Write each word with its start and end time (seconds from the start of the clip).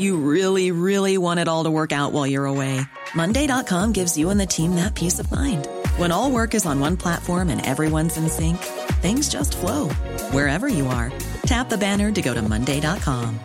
You 0.00 0.16
really, 0.16 0.72
really 0.72 1.18
want 1.18 1.40
it 1.40 1.46
all 1.48 1.64
to 1.64 1.70
work 1.70 1.92
out 1.92 2.12
while 2.14 2.26
you're 2.26 2.46
away. 2.46 2.80
Monday.com 3.14 3.92
gives 3.92 4.16
you 4.16 4.30
and 4.30 4.40
the 4.40 4.46
team 4.46 4.76
that 4.76 4.94
peace 4.94 5.18
of 5.18 5.30
mind. 5.30 5.68
When 5.98 6.10
all 6.10 6.30
work 6.30 6.54
is 6.54 6.64
on 6.64 6.80
one 6.80 6.96
platform 6.96 7.50
and 7.50 7.60
everyone's 7.66 8.16
in 8.16 8.30
sync, 8.30 8.56
things 9.02 9.28
just 9.28 9.54
flow 9.58 9.90
wherever 10.32 10.68
you 10.68 10.86
are. 10.86 11.12
Tap 11.42 11.68
the 11.68 11.76
banner 11.76 12.10
to 12.12 12.22
go 12.22 12.32
to 12.32 12.40
Monday.com. 12.40 13.38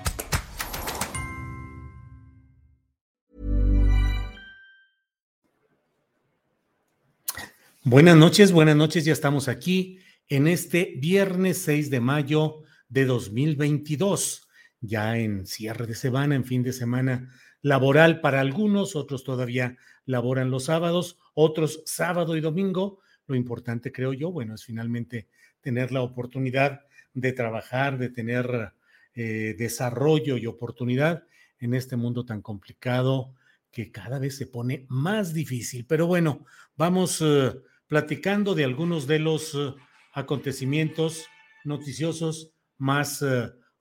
Buenas 7.84 8.16
noches, 8.16 8.52
buenas 8.52 8.78
noches, 8.78 9.06
ya 9.06 9.14
estamos 9.14 9.48
aquí 9.48 10.00
en 10.30 10.48
este 10.48 10.96
viernes 11.00 11.62
6 11.64 11.90
de 11.90 12.00
mayo 12.00 12.64
de 12.90 13.06
2022, 13.06 14.45
ya 14.88 15.18
en 15.18 15.46
cierre 15.46 15.88
de 15.88 15.96
semana, 15.96 16.36
en 16.36 16.46
fin 16.46 16.64
de 16.64 16.74
semana 16.74 17.32
laboral 17.62 18.22
para 18.22 18.42
algunos, 18.42 18.96
otros 18.96 19.24
todavía 19.24 19.78
laboran 20.06 20.52
los 20.52 20.66
sábados, 20.66 21.18
otros 21.34 21.82
sábado 21.86 22.38
y 22.38 22.42
domingo. 22.42 23.00
Lo 23.28 23.36
importante, 23.36 23.92
creo 23.92 24.14
yo, 24.14 24.32
bueno, 24.32 24.54
es 24.56 24.64
finalmente 24.64 25.28
tener 25.62 25.92
la 25.92 26.02
oportunidad 26.02 26.82
de 27.14 27.34
trabajar, 27.34 27.98
de 27.98 28.10
tener 28.10 28.74
eh, 29.16 29.56
desarrollo 29.58 30.38
y 30.38 30.46
oportunidad 30.46 31.24
en 31.60 31.74
este 31.74 31.96
mundo 31.96 32.26
tan 32.26 32.42
complicado 32.42 33.34
que 33.72 33.92
cada 33.92 34.20
vez 34.20 34.38
se 34.38 34.46
pone 34.46 34.86
más 34.90 35.34
difícil. 35.34 35.86
Pero 35.88 36.06
bueno, 36.06 36.46
vamos 36.76 37.20
eh, 37.22 37.52
platicando 37.88 38.54
de 38.54 38.66
algunos 38.66 39.08
de 39.08 39.20
los 39.20 39.56
eh, 39.56 39.74
acontecimientos 40.14 41.26
noticiosos 41.64 42.52
más 42.78 43.24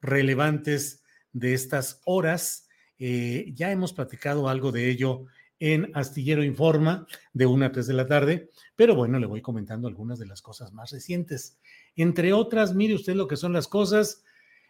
relevantes 0.05 1.03
de 1.33 1.55
estas 1.55 2.01
horas. 2.05 2.69
Eh, 2.99 3.53
ya 3.55 3.73
hemos 3.73 3.93
platicado 3.93 4.49
algo 4.49 4.71
de 4.71 4.89
ello 4.89 5.27
en 5.59 5.91
Astillero 5.95 6.45
Informa 6.45 7.07
de 7.33 7.47
1 7.47 7.67
a 7.67 7.73
3 7.73 7.87
de 7.87 7.95
la 7.95 8.07
tarde, 8.07 8.51
pero 8.77 8.95
bueno, 8.95 9.19
le 9.19 9.27
voy 9.27 9.41
comentando 9.41 9.89
algunas 9.89 10.19
de 10.19 10.27
las 10.27 10.43
cosas 10.43 10.73
más 10.73 10.91
recientes. 10.91 11.59
Entre 11.97 12.33
otras, 12.33 12.75
mire 12.75 12.95
usted 12.95 13.15
lo 13.15 13.29
que 13.29 13.37
son 13.37 13.53
las 13.53 13.69
cosas. 13.69 14.25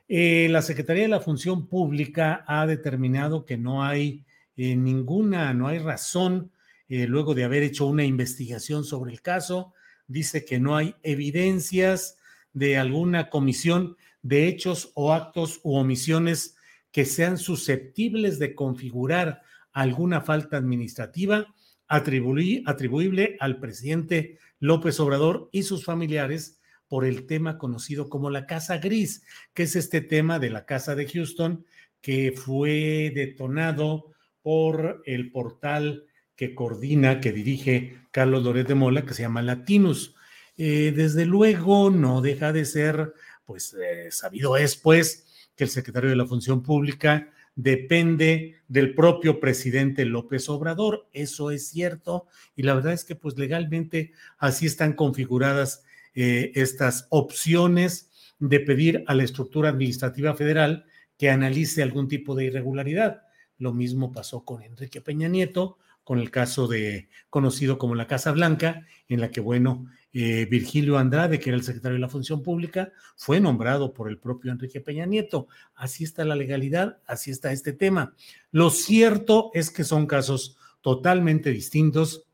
la 0.08 0.62
Secretaría 0.62 1.04
de 1.04 1.08
la 1.08 1.20
Función 1.20 1.68
Pública 1.68 2.44
ha 2.46 2.66
determinado 2.66 3.44
que 3.44 3.56
no 3.56 3.82
hay 3.82 4.24
ninguna, 4.56 5.52
no 5.52 5.68
hay 5.68 5.78
razón 5.78 6.52
eh, 6.88 7.06
luego 7.06 7.34
de 7.34 7.44
haber 7.44 7.62
hecho 7.62 7.86
una 7.86 8.04
investigación 8.04 8.84
sobre 8.84 9.12
el 9.12 9.22
caso, 9.22 9.72
dice 10.06 10.44
que 10.44 10.60
no 10.60 10.76
hay 10.76 10.94
evidencias 11.02 12.18
de 12.52 12.76
alguna 12.76 13.30
comisión 13.30 13.96
de 14.24 14.48
hechos 14.48 14.90
o 14.94 15.12
actos 15.12 15.60
u 15.62 15.76
omisiones 15.76 16.56
que 16.90 17.04
sean 17.04 17.38
susceptibles 17.38 18.38
de 18.38 18.54
configurar 18.54 19.42
alguna 19.72 20.22
falta 20.22 20.56
administrativa 20.56 21.54
atribuible 21.86 23.36
al 23.38 23.60
presidente 23.60 24.38
López 24.58 24.98
Obrador 24.98 25.50
y 25.52 25.64
sus 25.64 25.84
familiares 25.84 26.58
por 26.88 27.04
el 27.04 27.26
tema 27.26 27.58
conocido 27.58 28.08
como 28.08 28.30
la 28.30 28.46
Casa 28.46 28.78
Gris, 28.78 29.24
que 29.52 29.64
es 29.64 29.76
este 29.76 30.00
tema 30.00 30.38
de 30.38 30.50
la 30.50 30.64
Casa 30.64 30.94
de 30.94 31.06
Houston 31.06 31.66
que 32.00 32.32
fue 32.32 33.12
detonado 33.14 34.12
por 34.42 35.02
el 35.04 35.30
portal 35.30 36.06
que 36.36 36.54
coordina, 36.54 37.20
que 37.20 37.32
dirige 37.32 37.98
Carlos 38.10 38.42
Loret 38.44 38.68
de 38.68 38.74
Mola, 38.74 39.04
que 39.04 39.14
se 39.14 39.22
llama 39.22 39.42
Latinus. 39.42 40.14
Eh, 40.56 40.92
desde 40.94 41.26
luego, 41.26 41.90
no 41.90 42.20
deja 42.20 42.52
de 42.52 42.64
ser, 42.64 43.14
pues 43.44 43.74
eh, 43.74 44.10
sabido 44.10 44.56
es, 44.56 44.76
pues, 44.76 45.26
que 45.56 45.64
el 45.64 45.70
secretario 45.70 46.10
de 46.10 46.16
la 46.16 46.26
Función 46.26 46.62
Pública 46.62 47.30
depende 47.54 48.56
del 48.66 48.94
propio 48.94 49.38
presidente 49.40 50.04
López 50.04 50.48
Obrador. 50.48 51.08
Eso 51.12 51.50
es 51.50 51.68
cierto. 51.68 52.26
Y 52.56 52.62
la 52.62 52.74
verdad 52.74 52.92
es 52.92 53.04
que, 53.04 53.14
pues, 53.14 53.38
legalmente 53.38 54.12
así 54.38 54.66
están 54.66 54.94
configuradas 54.94 55.84
eh, 56.14 56.52
estas 56.54 57.06
opciones 57.10 58.10
de 58.38 58.60
pedir 58.60 59.04
a 59.06 59.14
la 59.14 59.24
estructura 59.24 59.70
administrativa 59.70 60.34
federal 60.34 60.86
que 61.18 61.30
analice 61.30 61.82
algún 61.82 62.08
tipo 62.08 62.34
de 62.34 62.46
irregularidad. 62.46 63.22
Lo 63.58 63.72
mismo 63.72 64.12
pasó 64.12 64.44
con 64.44 64.62
Enrique 64.62 65.00
Peña 65.00 65.28
Nieto, 65.28 65.78
con 66.02 66.18
el 66.18 66.30
caso 66.30 66.66
de 66.68 67.08
conocido 67.30 67.78
como 67.78 67.94
la 67.94 68.06
Casa 68.06 68.32
Blanca, 68.32 68.86
en 69.08 69.20
la 69.20 69.30
que, 69.30 69.40
bueno, 69.40 69.86
eh, 70.16 70.46
Virgilio 70.48 70.96
Andrade, 70.96 71.40
que 71.40 71.50
era 71.50 71.56
el 71.56 71.64
secretario 71.64 71.96
de 71.96 72.00
la 72.00 72.08
Función 72.08 72.40
Pública, 72.40 72.92
fue 73.16 73.40
nombrado 73.40 73.92
por 73.92 74.08
el 74.08 74.16
propio 74.16 74.52
Enrique 74.52 74.80
Peña 74.80 75.06
Nieto. 75.06 75.48
Así 75.74 76.04
está 76.04 76.24
la 76.24 76.36
legalidad, 76.36 76.98
así 77.04 77.32
está 77.32 77.50
este 77.50 77.72
tema. 77.72 78.14
Lo 78.52 78.70
cierto 78.70 79.50
es 79.54 79.70
que 79.70 79.82
son 79.82 80.06
casos 80.06 80.56
totalmente 80.82 81.50
distintos. 81.50 82.28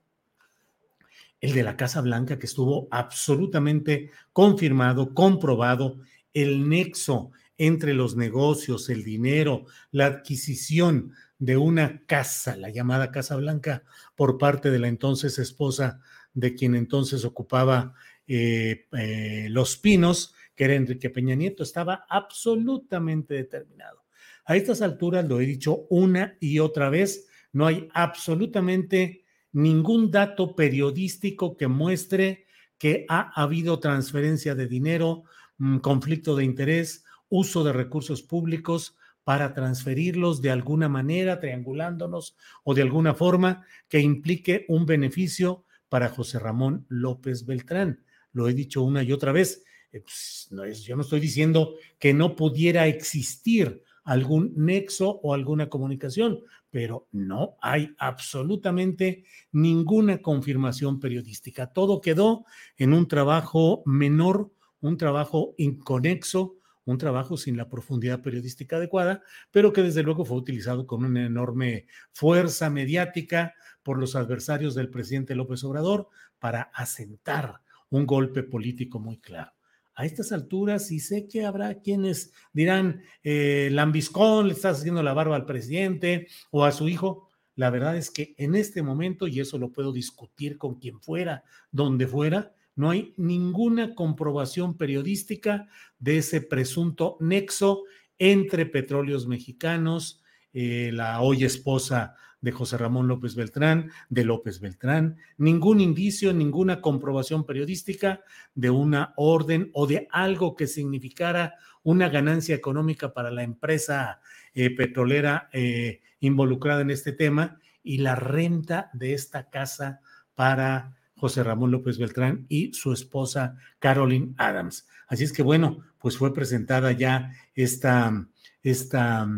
El 1.40 1.54
de 1.54 1.62
la 1.62 1.78
Casa 1.78 2.02
Blanca, 2.02 2.38
que 2.38 2.44
estuvo 2.44 2.86
absolutamente 2.90 4.10
confirmado, 4.34 5.14
comprobado, 5.14 6.00
el 6.34 6.68
nexo 6.68 7.30
entre 7.56 7.94
los 7.94 8.14
negocios, 8.14 8.90
el 8.90 9.04
dinero, 9.04 9.64
la 9.90 10.04
adquisición 10.04 11.14
de 11.38 11.56
una 11.56 12.02
casa, 12.04 12.56
la 12.56 12.68
llamada 12.68 13.10
Casa 13.10 13.36
Blanca, 13.36 13.84
por 14.16 14.36
parte 14.36 14.70
de 14.70 14.78
la 14.78 14.88
entonces 14.88 15.38
esposa 15.38 16.02
de 16.34 16.54
quien 16.54 16.74
entonces 16.74 17.24
ocupaba 17.24 17.94
eh, 18.26 18.86
eh, 18.92 19.48
Los 19.50 19.76
Pinos, 19.76 20.34
que 20.54 20.64
era 20.64 20.74
Enrique 20.74 21.10
Peña 21.10 21.34
Nieto, 21.34 21.62
estaba 21.62 22.06
absolutamente 22.08 23.34
determinado. 23.34 24.04
A 24.44 24.56
estas 24.56 24.82
alturas, 24.82 25.26
lo 25.26 25.40
he 25.40 25.46
dicho 25.46 25.86
una 25.90 26.36
y 26.40 26.58
otra 26.58 26.90
vez, 26.90 27.28
no 27.52 27.66
hay 27.66 27.88
absolutamente 27.92 29.24
ningún 29.52 30.10
dato 30.10 30.54
periodístico 30.54 31.56
que 31.56 31.66
muestre 31.66 32.46
que 32.78 33.04
ha 33.08 33.30
habido 33.40 33.78
transferencia 33.80 34.54
de 34.54 34.66
dinero, 34.66 35.24
mm, 35.58 35.78
conflicto 35.78 36.36
de 36.36 36.44
interés, 36.44 37.04
uso 37.28 37.62
de 37.62 37.72
recursos 37.72 38.22
públicos 38.22 38.96
para 39.24 39.54
transferirlos 39.54 40.40
de 40.40 40.50
alguna 40.50 40.88
manera, 40.88 41.38
triangulándonos 41.40 42.36
o 42.64 42.74
de 42.74 42.82
alguna 42.82 43.14
forma 43.14 43.64
que 43.88 44.00
implique 44.00 44.64
un 44.68 44.86
beneficio 44.86 45.64
para 45.90 46.08
José 46.08 46.38
Ramón 46.38 46.86
López 46.88 47.44
Beltrán. 47.44 48.02
Lo 48.32 48.48
he 48.48 48.54
dicho 48.54 48.82
una 48.82 49.02
y 49.02 49.12
otra 49.12 49.32
vez. 49.32 49.64
Eh, 49.92 50.00
pues, 50.00 50.48
no 50.50 50.64
es, 50.64 50.82
yo 50.84 50.96
no 50.96 51.02
estoy 51.02 51.20
diciendo 51.20 51.74
que 51.98 52.14
no 52.14 52.34
pudiera 52.34 52.86
existir 52.86 53.82
algún 54.04 54.54
nexo 54.56 55.20
o 55.22 55.34
alguna 55.34 55.68
comunicación, 55.68 56.40
pero 56.70 57.08
no 57.12 57.56
hay 57.60 57.94
absolutamente 57.98 59.24
ninguna 59.52 60.22
confirmación 60.22 61.00
periodística. 61.00 61.72
Todo 61.72 62.00
quedó 62.00 62.46
en 62.76 62.94
un 62.94 63.08
trabajo 63.08 63.82
menor, 63.84 64.50
un 64.80 64.96
trabajo 64.96 65.54
inconexo, 65.58 66.56
un 66.90 66.98
trabajo 66.98 67.36
sin 67.36 67.56
la 67.56 67.68
profundidad 67.68 68.20
periodística 68.20 68.76
adecuada, 68.76 69.22
pero 69.50 69.72
que 69.72 69.82
desde 69.82 70.02
luego 70.02 70.24
fue 70.24 70.36
utilizado 70.36 70.86
con 70.86 71.04
una 71.04 71.26
enorme 71.26 71.86
fuerza 72.12 72.70
mediática 72.70 73.54
por 73.82 73.98
los 73.98 74.16
adversarios 74.16 74.74
del 74.74 74.90
presidente 74.90 75.34
López 75.34 75.64
Obrador 75.64 76.08
para 76.38 76.62
asentar 76.74 77.60
un 77.90 78.06
golpe 78.06 78.42
político 78.42 78.98
muy 78.98 79.18
claro. 79.18 79.52
A 79.94 80.06
estas 80.06 80.32
alturas, 80.32 80.90
y 80.92 81.00
sé 81.00 81.28
que 81.28 81.44
habrá 81.44 81.80
quienes 81.80 82.32
dirán, 82.52 83.02
eh, 83.22 83.68
Lambiscón 83.72 84.46
le 84.46 84.54
está 84.54 84.70
haciendo 84.70 85.02
la 85.02 85.12
barba 85.12 85.36
al 85.36 85.44
presidente 85.44 86.28
o 86.50 86.64
a 86.64 86.72
su 86.72 86.88
hijo. 86.88 87.28
la 87.56 87.68
verdad 87.68 87.94
es 87.96 88.10
que 88.10 88.34
en 88.38 88.54
este 88.54 88.82
momento, 88.82 89.26
y 89.26 89.38
eso 89.38 89.58
lo 89.58 89.70
puedo 89.70 89.92
discutir 89.92 90.56
con 90.56 90.76
quien 90.76 90.98
fuera, 91.00 91.44
donde 91.70 92.06
fuera, 92.06 92.54
no 92.76 92.90
hay 92.90 93.14
ninguna 93.16 93.94
comprobación 93.94 94.76
periodística 94.76 95.68
de 95.98 96.18
ese 96.18 96.40
presunto 96.40 97.16
nexo 97.20 97.84
entre 98.18 98.66
petróleos 98.66 99.26
mexicanos, 99.26 100.22
eh, 100.52 100.90
la 100.92 101.20
hoy 101.20 101.44
esposa 101.44 102.14
de 102.40 102.52
José 102.52 102.78
Ramón 102.78 103.06
López 103.06 103.34
Beltrán, 103.34 103.90
de 104.08 104.24
López 104.24 104.60
Beltrán, 104.60 105.18
ningún 105.36 105.80
indicio, 105.80 106.32
ninguna 106.32 106.80
comprobación 106.80 107.44
periodística 107.44 108.22
de 108.54 108.70
una 108.70 109.12
orden 109.16 109.70
o 109.74 109.86
de 109.86 110.08
algo 110.10 110.54
que 110.54 110.66
significara 110.66 111.54
una 111.82 112.08
ganancia 112.08 112.54
económica 112.54 113.12
para 113.12 113.30
la 113.30 113.42
empresa 113.42 114.20
eh, 114.54 114.74
petrolera 114.74 115.48
eh, 115.52 116.00
involucrada 116.20 116.82
en 116.82 116.90
este 116.90 117.12
tema 117.12 117.58
y 117.82 117.98
la 117.98 118.14
renta 118.14 118.90
de 118.92 119.14
esta 119.14 119.48
casa 119.50 120.00
para 120.34 120.96
José 121.20 121.42
Ramón 121.42 121.70
López 121.70 121.98
Beltrán 121.98 122.46
y 122.48 122.72
su 122.72 122.94
esposa 122.94 123.56
Carolyn 123.78 124.34
Adams. 124.38 124.86
Así 125.06 125.24
es 125.24 125.32
que 125.32 125.42
bueno, 125.42 125.80
pues 125.98 126.16
fue 126.16 126.32
presentada 126.32 126.92
ya 126.92 127.32
esta, 127.54 128.26
esta 128.62 129.28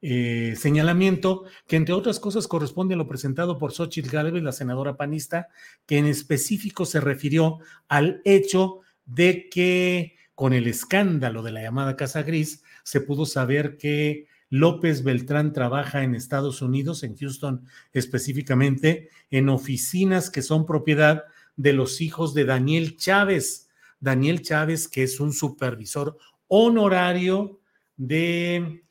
eh, 0.00 0.54
señalamiento 0.56 1.44
que 1.68 1.76
entre 1.76 1.94
otras 1.94 2.18
cosas 2.18 2.48
corresponde 2.48 2.94
a 2.94 2.96
lo 2.96 3.06
presentado 3.06 3.56
por 3.56 3.70
Xochitl 3.70 4.10
Gálvez, 4.10 4.42
la 4.42 4.50
senadora 4.50 4.96
panista, 4.96 5.48
que 5.86 5.98
en 5.98 6.06
específico 6.06 6.84
se 6.86 7.00
refirió 7.00 7.60
al 7.86 8.20
hecho 8.24 8.80
de 9.04 9.48
que 9.48 10.16
con 10.34 10.52
el 10.52 10.66
escándalo 10.66 11.44
de 11.44 11.52
la 11.52 11.62
llamada 11.62 11.96
Casa 11.96 12.24
Gris 12.24 12.64
se 12.82 13.00
pudo 13.00 13.26
saber 13.26 13.76
que 13.76 14.26
López 14.52 15.02
Beltrán 15.02 15.52
trabaja 15.52 16.04
en 16.04 16.14
Estados 16.14 16.62
Unidos, 16.62 17.02
en 17.02 17.16
Houston 17.16 17.64
específicamente, 17.92 19.08
en 19.30 19.48
oficinas 19.48 20.30
que 20.30 20.42
son 20.42 20.66
propiedad 20.66 21.24
de 21.56 21.72
los 21.72 22.00
hijos 22.00 22.34
de 22.34 22.44
Daniel 22.44 22.96
Chávez. 22.96 23.68
Daniel 23.98 24.42
Chávez, 24.42 24.86
que 24.86 25.02
es 25.02 25.18
un 25.18 25.32
supervisor 25.32 26.18
honorario 26.48 27.60
de 27.96 28.82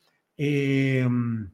Em, 0.43 1.51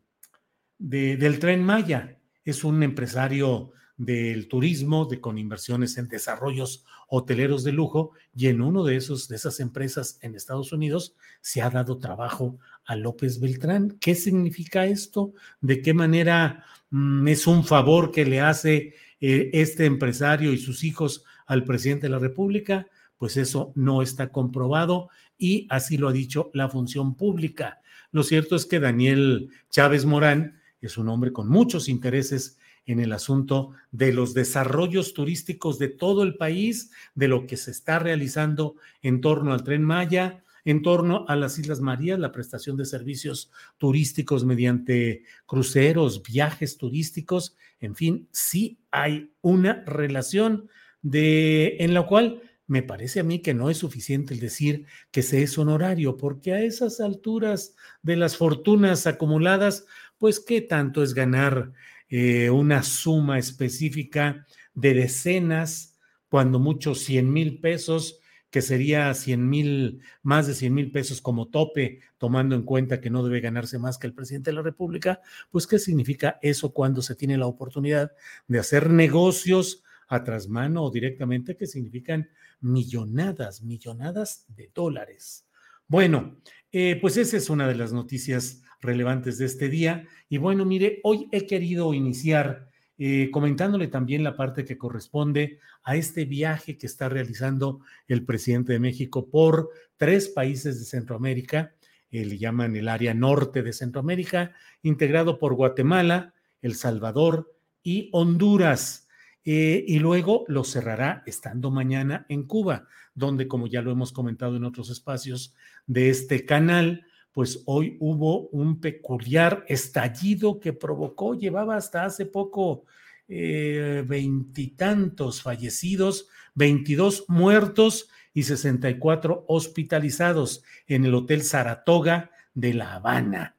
del 0.77 1.39
tren 1.39 1.61
Maya. 1.61 2.17
Es 2.45 2.63
un 2.63 2.83
empresario 2.83 3.73
del 3.97 4.47
turismo, 4.47 5.05
de, 5.07 5.19
con 5.19 5.37
inversiones 5.37 5.97
en 5.97 6.07
desarrollos 6.07 6.85
hoteleros 7.09 7.65
de 7.65 7.73
lujo, 7.73 8.11
y 8.33 8.47
en 8.47 8.61
uno 8.61 8.85
de, 8.85 8.95
esos, 8.95 9.27
de 9.27 9.35
esas 9.35 9.59
empresas 9.59 10.19
en 10.21 10.35
Estados 10.35 10.71
Unidos 10.71 11.17
se 11.41 11.61
ha 11.61 11.69
dado 11.69 11.97
trabajo 11.97 12.59
a 12.87 12.95
López 12.95 13.39
Beltrán. 13.39 13.97
¿Qué 13.99 14.15
significa 14.15 14.85
esto? 14.85 15.33
¿De 15.61 15.81
qué 15.81 15.93
manera 15.93 16.65
mm, 16.89 17.27
es 17.27 17.45
un 17.45 17.63
favor 17.63 18.11
que 18.11 18.25
le 18.25 18.39
hace 18.39 18.95
eh, 19.19 19.51
este 19.53 19.85
empresario 19.85 20.51
y 20.53 20.57
sus 20.57 20.83
hijos 20.83 21.23
al 21.45 21.65
presidente 21.65 22.07
de 22.07 22.11
la 22.11 22.19
República? 22.19 22.87
Pues 23.17 23.37
eso 23.37 23.73
no 23.75 24.01
está 24.01 24.31
comprobado 24.31 25.09
y 25.37 25.67
así 25.69 25.97
lo 25.97 26.07
ha 26.07 26.13
dicho 26.13 26.49
la 26.53 26.69
función 26.69 27.15
pública. 27.15 27.81
Lo 28.11 28.23
cierto 28.23 28.55
es 28.55 28.65
que 28.65 28.79
Daniel 28.79 29.49
Chávez 29.69 30.05
Morán 30.05 30.59
es 30.81 30.97
un 30.97 31.09
hombre 31.09 31.33
con 31.33 31.49
muchos 31.49 31.89
intereses 31.89 32.57
en 32.85 33.01
el 33.01 33.11
asunto 33.11 33.71
de 33.91 34.13
los 34.13 34.33
desarrollos 34.33 35.13
turísticos 35.13 35.77
de 35.77 35.89
todo 35.89 36.23
el 36.23 36.35
país, 36.35 36.91
de 37.15 37.27
lo 37.27 37.45
que 37.45 37.57
se 37.57 37.71
está 37.71 37.99
realizando 37.99 38.75
en 39.01 39.19
torno 39.19 39.51
al 39.51 39.63
tren 39.63 39.83
Maya, 39.83 40.43
en 40.67 40.81
torno 40.81 41.23
a 41.29 41.37
las 41.37 41.57
Islas 41.57 41.79
Marías, 41.79 42.19
la 42.19 42.33
prestación 42.33 42.75
de 42.75 42.83
servicios 42.83 43.49
turísticos 43.77 44.43
mediante 44.43 45.23
cruceros, 45.45 46.21
viajes 46.21 46.77
turísticos, 46.77 47.55
en 47.79 47.95
fin, 47.95 48.27
sí 48.33 48.77
hay 48.91 49.31
una 49.39 49.85
relación 49.85 50.67
de 51.01 51.77
en 51.79 51.93
la 51.93 52.05
cual 52.05 52.41
me 52.65 52.83
parece 52.83 53.21
a 53.21 53.23
mí 53.23 53.39
que 53.39 53.53
no 53.53 53.69
es 53.69 53.77
suficiente 53.77 54.33
el 54.33 54.41
decir 54.41 54.85
que 55.09 55.23
se 55.23 55.41
es 55.41 55.57
honorario, 55.57 56.17
porque 56.17 56.51
a 56.51 56.61
esas 56.61 56.99
alturas 56.99 57.73
de 58.01 58.17
las 58.17 58.35
fortunas 58.35 59.07
acumuladas, 59.07 59.85
pues 60.17 60.41
qué 60.41 60.59
tanto 60.59 61.01
es 61.01 61.13
ganar 61.13 61.71
eh, 62.09 62.49
una 62.49 62.83
suma 62.83 63.39
específica 63.39 64.45
de 64.73 64.95
decenas, 64.95 65.97
cuando 66.27 66.59
mucho 66.59 66.93
100 66.93 67.31
mil 67.31 67.61
pesos, 67.61 68.19
que 68.49 68.61
sería 68.61 69.13
100 69.13 69.49
mil, 69.49 70.01
más 70.21 70.47
de 70.47 70.53
100 70.53 70.73
mil 70.73 70.91
pesos 70.91 71.21
como 71.21 71.47
tope, 71.47 71.99
tomando 72.17 72.55
en 72.55 72.63
cuenta 72.63 73.01
que 73.01 73.09
no 73.09 73.23
debe 73.23 73.41
ganarse 73.41 73.79
más 73.79 73.97
que 73.97 74.07
el 74.07 74.13
presidente 74.13 74.51
de 74.51 74.55
la 74.55 74.61
República, 74.61 75.21
pues 75.51 75.67
qué 75.67 75.79
significa 75.79 76.39
eso 76.41 76.73
cuando 76.73 77.01
se 77.01 77.15
tiene 77.15 77.37
la 77.37 77.47
oportunidad 77.47 78.11
de 78.47 78.59
hacer 78.59 78.89
negocios 78.89 79.83
a 80.07 80.23
trasmano 80.23 80.83
o 80.83 80.91
directamente, 80.91 81.57
que 81.57 81.67
significan 81.67 82.29
millonadas, 82.61 83.61
millonadas 83.61 84.45
de 84.55 84.71
dólares. 84.73 85.45
Bueno, 85.87 86.37
eh, 86.71 86.97
pues 87.01 87.17
esa 87.17 87.37
es 87.37 87.49
una 87.49 87.67
de 87.67 87.75
las 87.75 87.93
noticias 87.93 88.61
relevantes 88.81 89.37
de 89.37 89.45
este 89.45 89.69
día. 89.69 90.07
Y 90.29 90.37
bueno, 90.37 90.65
mire, 90.65 90.99
hoy 91.03 91.27
he 91.31 91.45
querido 91.45 91.93
iniciar 91.93 92.69
eh, 92.97 93.29
comentándole 93.31 93.87
también 93.87 94.23
la 94.23 94.35
parte 94.35 94.65
que 94.65 94.77
corresponde 94.77 95.59
a 95.83 95.95
este 95.95 96.25
viaje 96.25 96.77
que 96.77 96.87
está 96.87 97.09
realizando 97.09 97.81
el 98.07 98.25
presidente 98.25 98.73
de 98.73 98.79
México 98.79 99.29
por 99.29 99.69
tres 99.97 100.29
países 100.29 100.79
de 100.79 100.85
Centroamérica, 100.85 101.73
eh, 102.09 102.25
le 102.25 102.37
llaman 102.37 102.75
el 102.75 102.87
área 102.87 103.13
norte 103.13 103.63
de 103.63 103.73
Centroamérica, 103.73 104.53
integrado 104.81 105.39
por 105.39 105.53
Guatemala, 105.55 106.33
El 106.61 106.75
Salvador 106.75 107.53
y 107.83 108.09
Honduras. 108.13 109.07
Eh, 109.43 109.85
y 109.87 109.99
luego 109.99 110.43
lo 110.49 110.65
cerrará 110.65 111.23
estando 111.25 111.71
mañana 111.71 112.25
en 112.27 112.43
Cuba, 112.43 112.87
donde, 113.13 113.47
como 113.47 113.67
ya 113.67 113.81
lo 113.81 113.91
hemos 113.91 114.11
comentado 114.11 114.57
en 114.57 114.65
otros 114.65 114.89
espacios 114.89 115.55
de 115.85 116.09
este 116.09 116.45
canal, 116.45 117.06
pues 117.37 117.61
hoy 117.65 117.97
hubo 117.99 118.47
un 118.47 118.81
peculiar 118.81 119.63
estallido 119.67 120.59
que 120.59 120.73
provocó, 120.73 121.35
llevaba 121.35 121.75
hasta 121.75 122.03
hace 122.03 122.25
poco 122.25 122.85
eh, 123.27 124.03
veintitantos 124.07 125.43
fallecidos, 125.43 126.29
22 126.55 127.25
muertos 127.27 128.09
y 128.33 128.41
64 128.41 129.45
hospitalizados 129.47 130.63
en 130.87 131.05
el 131.05 131.13
Hotel 131.13 131.43
Saratoga 131.43 132.31
de 132.55 132.73
La 132.73 132.95
Habana. 132.95 133.55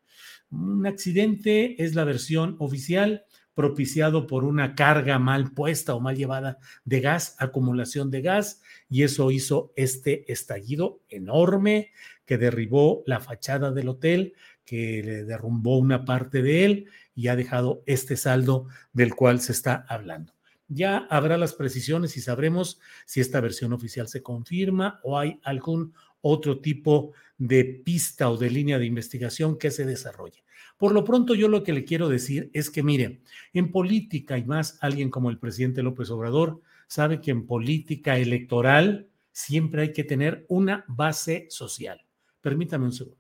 Un 0.51 0.85
accidente 0.85 1.81
es 1.81 1.95
la 1.95 2.03
versión 2.03 2.57
oficial 2.59 3.27
propiciado 3.59 4.29
por 4.29 4.45
una 4.45 4.77
carga 4.77 5.19
mal 5.19 5.51
puesta 5.51 5.93
o 5.93 5.99
mal 5.99 6.17
llevada 6.17 6.59
de 6.85 7.01
gas, 7.01 7.35
acumulación 7.41 8.09
de 8.09 8.23
gas, 8.23 8.63
y 8.89 9.03
eso 9.03 9.33
hizo 9.33 9.73
este 9.75 10.31
estallido 10.31 11.01
enorme 11.09 11.91
que 12.25 12.39
derribó 12.39 13.03
la 13.05 13.19
fachada 13.19 13.73
del 13.73 13.89
hotel, 13.89 14.35
que 14.65 15.03
le 15.03 15.25
derrumbó 15.25 15.77
una 15.77 16.05
parte 16.05 16.41
de 16.41 16.67
él 16.67 16.87
y 17.17 17.27
ha 17.27 17.35
dejado 17.35 17.83
este 17.87 18.17
saldo 18.17 18.69
del 18.93 19.17
cual 19.17 19.41
se 19.41 19.51
está 19.51 19.85
hablando. 19.89 20.35
Ya 20.69 20.99
habrá 21.11 21.37
las 21.37 21.55
precisiones 21.55 22.17
y 22.17 22.21
sabremos 22.21 22.79
si 23.07 23.21
esta 23.21 23.41
versión 23.41 23.73
oficial 23.73 24.07
se 24.07 24.23
confirma 24.23 25.01
o 25.03 25.19
hay 25.19 25.41
algún 25.43 25.95
otro 26.21 26.61
tipo 26.61 27.13
de 27.37 27.65
pista 27.65 28.31
o 28.31 28.37
de 28.37 28.51
línea 28.51 28.79
de 28.79 28.87
investigación 28.87 29.59
que 29.59 29.71
se 29.71 29.85
desarrolle. 29.85 30.45
Por 30.77 30.93
lo 30.93 31.05
pronto, 31.05 31.35
yo 31.35 31.49
lo 31.49 31.65
que 31.65 31.73
le 31.73 31.85
quiero 31.85 32.09
decir 32.09 32.51
es 32.53 32.71
que, 32.71 32.83
mire, 32.83 33.21
en 33.53 33.73
política 33.73 34.39
y 34.39 34.45
más 34.45 34.79
alguien 34.81 35.11
como 35.11 35.31
el 35.31 35.39
presidente 35.39 35.83
López 35.83 36.11
Obrador 36.11 36.61
sabe 36.87 37.21
que 37.21 37.33
en 37.33 37.47
política 37.47 38.17
electoral 38.17 39.09
siempre 39.33 39.83
hay 39.83 39.93
que 39.93 40.05
tener 40.05 40.47
una 40.49 40.85
base 40.89 41.47
social. 41.51 42.01
Permítame 42.41 42.85
un 42.85 42.93
segundo. 42.93 43.19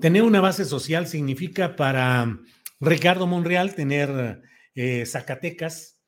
Tener 0.00 0.22
una 0.22 0.40
base 0.40 0.64
social 0.64 1.06
significa 1.06 1.76
para 1.76 2.38
Ricardo 2.80 3.26
Monreal 3.26 3.74
tener 3.74 4.42
eh, 4.74 5.06
Zacatecas, 5.06 5.98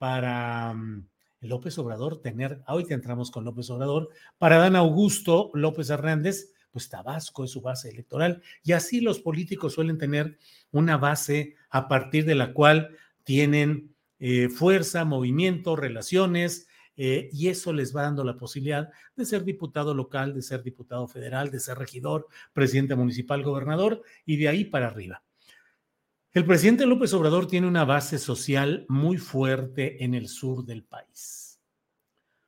para 0.00 0.72
mm, 0.72 1.06
López 1.42 1.78
Obrador 1.78 2.22
tener, 2.22 2.62
ah, 2.66 2.78
que 2.88 2.94
entramos 2.94 3.30
con 3.30 3.44
López 3.44 3.68
Obrador, 3.68 4.08
para 4.38 4.56
Dan 4.56 4.74
Augusto 4.74 5.50
López 5.52 5.90
Hernández, 5.90 6.54
pues 6.70 6.88
Tabasco 6.88 7.44
es 7.44 7.50
su 7.50 7.60
base 7.60 7.90
electoral. 7.90 8.40
Y 8.64 8.72
así 8.72 9.02
los 9.02 9.20
políticos 9.20 9.74
suelen 9.74 9.98
tener 9.98 10.38
una 10.72 10.96
base 10.96 11.54
a 11.68 11.86
partir 11.86 12.24
de 12.24 12.34
la 12.34 12.54
cual 12.54 12.96
tienen 13.24 13.94
eh, 14.20 14.48
fuerza, 14.48 15.04
movimiento, 15.04 15.76
relaciones, 15.76 16.66
eh, 16.96 17.28
y 17.30 17.48
eso 17.48 17.74
les 17.74 17.94
va 17.94 18.02
dando 18.02 18.24
la 18.24 18.38
posibilidad 18.38 18.88
de 19.16 19.26
ser 19.26 19.44
diputado 19.44 19.92
local, 19.92 20.32
de 20.32 20.40
ser 20.40 20.62
diputado 20.62 21.06
federal, 21.08 21.50
de 21.50 21.60
ser 21.60 21.76
regidor, 21.76 22.26
presidente 22.54 22.96
municipal, 22.96 23.42
gobernador, 23.42 24.02
y 24.24 24.38
de 24.38 24.48
ahí 24.48 24.64
para 24.64 24.86
arriba. 24.86 25.22
El 26.32 26.44
presidente 26.44 26.86
López 26.86 27.12
Obrador 27.12 27.48
tiene 27.48 27.66
una 27.66 27.84
base 27.84 28.16
social 28.16 28.86
muy 28.88 29.16
fuerte 29.16 30.04
en 30.04 30.14
el 30.14 30.28
sur 30.28 30.64
del 30.64 30.84
país. 30.84 31.60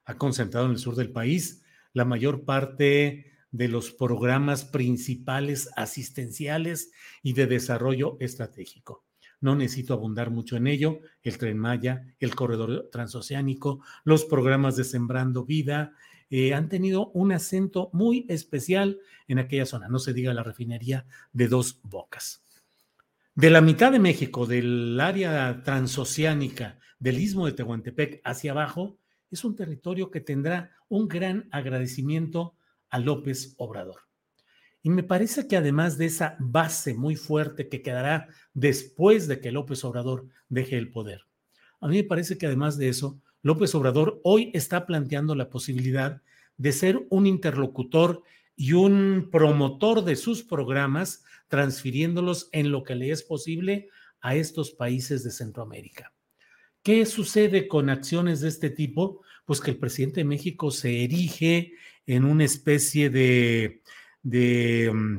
Ha 0.05 0.17
concentrado 0.17 0.67
en 0.67 0.73
el 0.73 0.79
sur 0.79 0.95
del 0.95 1.11
país 1.11 1.65
la 1.93 2.05
mayor 2.05 2.45
parte 2.45 3.33
de 3.51 3.67
los 3.67 3.91
programas 3.91 4.65
principales 4.65 5.69
asistenciales 5.75 6.93
y 7.25 7.33
de 7.33 7.49
desarrollo 7.49 8.19
estratégico. 8.21 9.05
No 9.41 9.57
necesito 9.57 9.95
abundar 9.95 10.31
mucho 10.31 10.57
en 10.57 10.69
ello. 10.69 11.01
El 11.25 11.37
tren 11.39 11.59
Maya, 11.59 12.07
el 12.21 12.37
corredor 12.37 12.89
transoceánico, 12.93 13.85
los 14.05 14.25
programas 14.25 14.77
de 14.77 14.85
Sembrando 14.85 15.45
Vida, 15.45 15.93
eh, 16.31 16.55
han 16.55 16.69
tenido 16.69 17.11
un 17.15 17.33
acento 17.33 17.91
muy 17.93 18.27
especial 18.29 19.01
en 19.27 19.41
aquella 19.41 19.67
zona. 19.67 19.89
No 19.89 19.99
se 19.99 20.13
diga 20.13 20.33
la 20.33 20.45
refinería 20.45 21.05
de 21.33 21.49
dos 21.49 21.81
bocas. 21.83 22.42
De 23.35 23.49
la 23.49 23.63
mitad 23.63 23.91
de 23.91 23.99
México, 23.99 24.45
del 24.45 25.01
área 25.01 25.63
transoceánica, 25.63 26.79
del 26.99 27.19
istmo 27.19 27.47
de 27.47 27.53
Tehuantepec 27.53 28.21
hacia 28.25 28.53
abajo, 28.53 28.99
es 29.31 29.43
un 29.43 29.57
territorio 29.57 30.11
que 30.11 30.21
tendrá 30.21 30.73
un 30.91 31.09
gran 31.09 31.49
agradecimiento 31.51 32.55
a 32.91 32.99
López 32.99 33.55
Obrador. 33.57 34.03
Y 34.83 34.91
me 34.91 35.03
parece 35.03 35.49
que 35.49 35.57
además 35.57 35.97
de 35.97 36.07
esa 36.07 36.37
base 36.41 36.93
muy 36.93 37.17
fuerte 37.17 37.71
que 37.71 37.81
quedará 37.81 38.29
después 38.53 39.27
de 39.29 39.41
que 39.41 39.51
López 39.51 39.83
Obrador 39.85 40.27
deje 40.51 40.77
el 40.77 40.91
poder, 40.91 41.23
a 41.81 41.89
mí 41.89 41.97
me 41.97 42.05
parece 42.05 42.37
que 42.37 42.45
además 42.45 42.77
de 42.77 42.91
eso, 42.91 43.19
López 43.41 43.75
Obrador 43.75 44.21
hoy 44.25 44.51
está 44.53 44.85
planteando 44.85 45.35
la 45.35 45.49
posibilidad 45.49 46.21
de 46.59 46.73
ser 46.73 47.07
un 47.09 47.27
interlocutor 47.27 48.25
y 48.57 48.73
un 48.73 49.29
promotor 49.31 50.05
de 50.05 50.17
sus 50.17 50.43
programas, 50.43 51.25
transfiriéndolos 51.49 52.49
en 52.53 52.71
lo 52.71 52.83
que 52.83 52.95
le 52.95 53.11
es 53.11 53.23
posible 53.23 53.89
a 54.21 54.37
estos 54.37 54.71
países 54.71 55.25
de 55.25 55.31
Centroamérica. 55.31 56.13
¿Qué 56.83 57.07
sucede 57.07 57.69
con 57.69 57.91
acciones 57.91 58.41
de 58.41 58.49
este 58.49 58.71
tipo? 58.71 59.23
Pues 59.45 59.61
que 59.61 59.73
el 59.73 59.79
presidente 59.79 60.21
de 60.21 60.25
México 60.25 60.71
se 60.71 61.05
erige 61.05 61.75
en 62.07 62.25
una 62.25 62.45
especie 62.45 63.11
de 63.11 63.81
mm, 64.23 65.19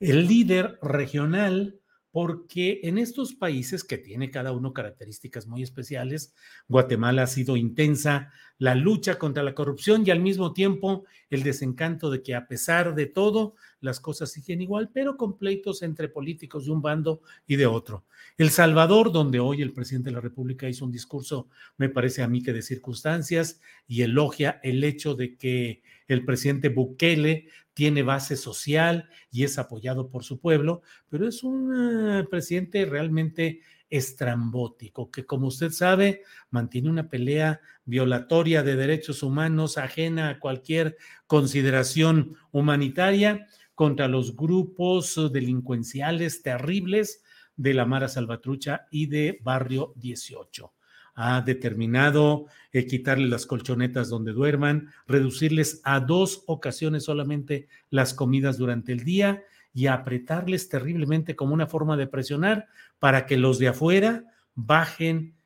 el 0.00 0.26
líder 0.26 0.78
regional, 0.82 1.80
porque 2.12 2.80
en 2.82 2.98
estos 2.98 3.34
países 3.34 3.84
que 3.84 3.98
tiene 3.98 4.30
cada 4.30 4.52
uno 4.52 4.74
características 4.74 5.46
muy 5.46 5.62
especiales, 5.62 6.34
Guatemala 6.68 7.22
ha 7.22 7.26
sido 7.26 7.56
intensa 7.56 8.30
la 8.62 8.76
lucha 8.76 9.18
contra 9.18 9.42
la 9.42 9.56
corrupción 9.56 10.04
y 10.06 10.12
al 10.12 10.20
mismo 10.20 10.52
tiempo 10.52 11.04
el 11.30 11.42
desencanto 11.42 12.12
de 12.12 12.22
que 12.22 12.36
a 12.36 12.46
pesar 12.46 12.94
de 12.94 13.06
todo 13.06 13.56
las 13.80 13.98
cosas 13.98 14.30
siguen 14.30 14.62
igual, 14.62 14.88
pero 14.94 15.16
con 15.16 15.36
pleitos 15.36 15.82
entre 15.82 16.08
políticos 16.08 16.66
de 16.66 16.70
un 16.70 16.80
bando 16.80 17.22
y 17.48 17.56
de 17.56 17.66
otro. 17.66 18.04
El 18.38 18.50
Salvador, 18.50 19.10
donde 19.10 19.40
hoy 19.40 19.62
el 19.62 19.72
presidente 19.72 20.10
de 20.10 20.14
la 20.14 20.20
República 20.20 20.68
hizo 20.68 20.84
un 20.84 20.92
discurso, 20.92 21.48
me 21.76 21.88
parece 21.88 22.22
a 22.22 22.28
mí 22.28 22.40
que 22.40 22.52
de 22.52 22.62
circunstancias, 22.62 23.60
y 23.88 24.02
elogia 24.02 24.60
el 24.62 24.84
hecho 24.84 25.16
de 25.16 25.36
que 25.36 25.82
el 26.06 26.24
presidente 26.24 26.68
Bukele 26.68 27.48
tiene 27.74 28.04
base 28.04 28.36
social 28.36 29.08
y 29.32 29.42
es 29.42 29.58
apoyado 29.58 30.08
por 30.08 30.22
su 30.22 30.38
pueblo, 30.38 30.82
pero 31.08 31.26
es 31.26 31.42
un 31.42 32.20
eh, 32.20 32.24
presidente 32.30 32.84
realmente 32.84 33.60
estrambótico, 33.92 35.10
que 35.10 35.26
como 35.26 35.48
usted 35.48 35.70
sabe, 35.70 36.22
mantiene 36.50 36.88
una 36.88 37.08
pelea 37.08 37.60
violatoria 37.84 38.62
de 38.62 38.74
derechos 38.74 39.22
humanos 39.22 39.76
ajena 39.76 40.30
a 40.30 40.38
cualquier 40.40 40.96
consideración 41.26 42.36
humanitaria 42.50 43.46
contra 43.74 44.08
los 44.08 44.34
grupos 44.34 45.30
delincuenciales 45.30 46.42
terribles 46.42 47.22
de 47.56 47.74
la 47.74 47.84
Mara 47.84 48.08
Salvatrucha 48.08 48.86
y 48.90 49.06
de 49.06 49.38
Barrio 49.42 49.92
18 49.96 50.72
ha 51.14 51.42
determinado 51.42 52.46
eh, 52.72 52.86
quitarle 52.86 53.28
las 53.28 53.44
colchonetas 53.44 54.08
donde 54.08 54.32
duerman, 54.32 54.88
reducirles 55.06 55.82
a 55.84 56.00
dos 56.00 56.42
ocasiones 56.46 57.04
solamente 57.04 57.68
las 57.90 58.14
comidas 58.14 58.56
durante 58.56 58.92
el 58.92 59.04
día 59.04 59.44
y 59.74 59.86
apretarles 59.86 60.68
terriblemente 60.68 61.36
como 61.36 61.54
una 61.54 61.66
forma 61.66 61.96
de 61.96 62.06
presionar 62.06 62.66
para 62.98 63.26
que 63.26 63.36
los 63.36 63.58
de 63.58 63.68
afuera 63.68 64.24
bajen, 64.54 65.36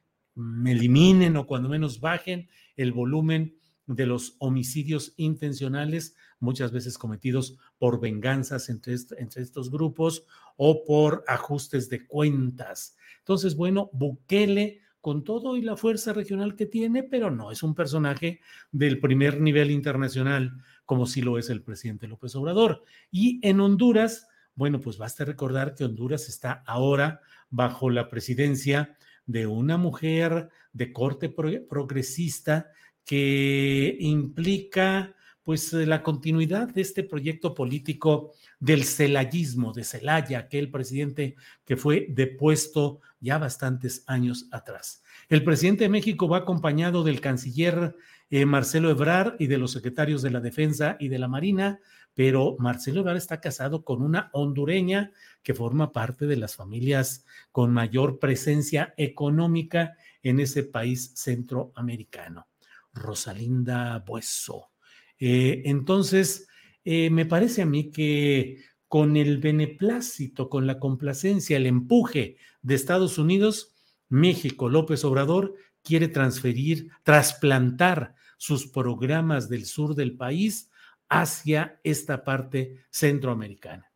eliminen 0.66 1.36
o 1.36 1.46
cuando 1.46 1.68
menos 1.68 2.00
bajen 2.00 2.48
el 2.76 2.92
volumen 2.92 3.56
de 3.86 4.06
los 4.06 4.34
homicidios 4.38 5.14
intencionales, 5.16 6.16
muchas 6.40 6.72
veces 6.72 6.98
cometidos 6.98 7.56
por 7.78 8.00
venganzas 8.00 8.68
entre, 8.68 8.96
entre 9.18 9.42
estos 9.42 9.70
grupos 9.70 10.24
o 10.56 10.84
por 10.84 11.24
ajustes 11.28 11.88
de 11.88 12.04
cuentas. 12.06 12.96
Entonces, 13.20 13.54
bueno, 13.54 13.90
Bukele 13.92 14.80
con 15.00 15.22
todo 15.22 15.56
y 15.56 15.62
la 15.62 15.76
fuerza 15.76 16.12
regional 16.12 16.56
que 16.56 16.66
tiene, 16.66 17.04
pero 17.04 17.30
no 17.30 17.52
es 17.52 17.62
un 17.62 17.76
personaje 17.76 18.40
del 18.72 18.98
primer 18.98 19.40
nivel 19.40 19.70
internacional, 19.70 20.60
como 20.86 21.06
sí 21.06 21.20
lo 21.20 21.38
es 21.38 21.50
el 21.50 21.62
presidente 21.62 22.08
López 22.08 22.34
Obrador. 22.36 22.84
Y 23.10 23.40
en 23.46 23.60
Honduras, 23.60 24.28
bueno, 24.54 24.80
pues 24.80 24.96
basta 24.96 25.24
recordar 25.24 25.74
que 25.74 25.84
Honduras 25.84 26.28
está 26.28 26.62
ahora 26.66 27.20
bajo 27.50 27.90
la 27.90 28.08
presidencia 28.08 28.96
de 29.26 29.46
una 29.46 29.76
mujer 29.76 30.48
de 30.72 30.92
corte 30.92 31.28
progresista 31.28 32.70
que 33.04 33.96
implica 34.00 35.14
pues 35.42 35.72
la 35.72 36.02
continuidad 36.02 36.68
de 36.74 36.80
este 36.80 37.04
proyecto 37.04 37.54
político 37.54 38.32
del 38.58 38.82
celayismo, 38.82 39.72
de 39.72 39.84
Celaya, 39.84 40.40
aquel 40.40 40.72
presidente 40.72 41.36
que 41.64 41.76
fue 41.76 42.06
depuesto 42.08 43.00
ya 43.20 43.38
bastantes 43.38 44.02
años 44.08 44.48
atrás. 44.50 45.04
El 45.28 45.44
presidente 45.44 45.84
de 45.84 45.90
México 45.90 46.28
va 46.28 46.38
acompañado 46.38 47.04
del 47.04 47.20
canciller 47.20 47.94
eh, 48.30 48.46
Marcelo 48.46 48.90
Ebrard 48.90 49.36
y 49.38 49.46
de 49.46 49.58
los 49.58 49.72
secretarios 49.72 50.22
de 50.22 50.30
la 50.30 50.40
Defensa 50.40 50.96
y 50.98 51.08
de 51.08 51.18
la 51.18 51.28
Marina, 51.28 51.80
pero 52.14 52.56
Marcelo 52.58 53.00
Ebrard 53.00 53.18
está 53.18 53.40
casado 53.40 53.84
con 53.84 54.02
una 54.02 54.30
hondureña 54.32 55.12
que 55.42 55.54
forma 55.54 55.92
parte 55.92 56.26
de 56.26 56.36
las 56.36 56.56
familias 56.56 57.24
con 57.52 57.72
mayor 57.72 58.18
presencia 58.18 58.94
económica 58.96 59.96
en 60.22 60.40
ese 60.40 60.64
país 60.64 61.12
centroamericano, 61.14 62.48
Rosalinda 62.92 63.98
Bueso. 64.00 64.70
Eh, 65.18 65.62
entonces, 65.66 66.48
eh, 66.84 67.10
me 67.10 67.26
parece 67.26 67.62
a 67.62 67.66
mí 67.66 67.90
que 67.90 68.62
con 68.88 69.16
el 69.16 69.38
beneplácito, 69.38 70.48
con 70.48 70.66
la 70.66 70.78
complacencia, 70.78 71.56
el 71.56 71.66
empuje 71.66 72.38
de 72.62 72.74
Estados 72.74 73.18
Unidos, 73.18 73.74
México, 74.08 74.68
López 74.68 75.04
Obrador, 75.04 75.54
quiere 75.86 76.08
transferir, 76.08 76.90
trasplantar 77.04 78.16
sus 78.36 78.66
programas 78.66 79.48
del 79.48 79.64
sur 79.64 79.94
del 79.94 80.16
país 80.16 80.70
hacia 81.08 81.80
esta 81.84 82.24
parte 82.24 82.84
centroamericana. 82.90 83.90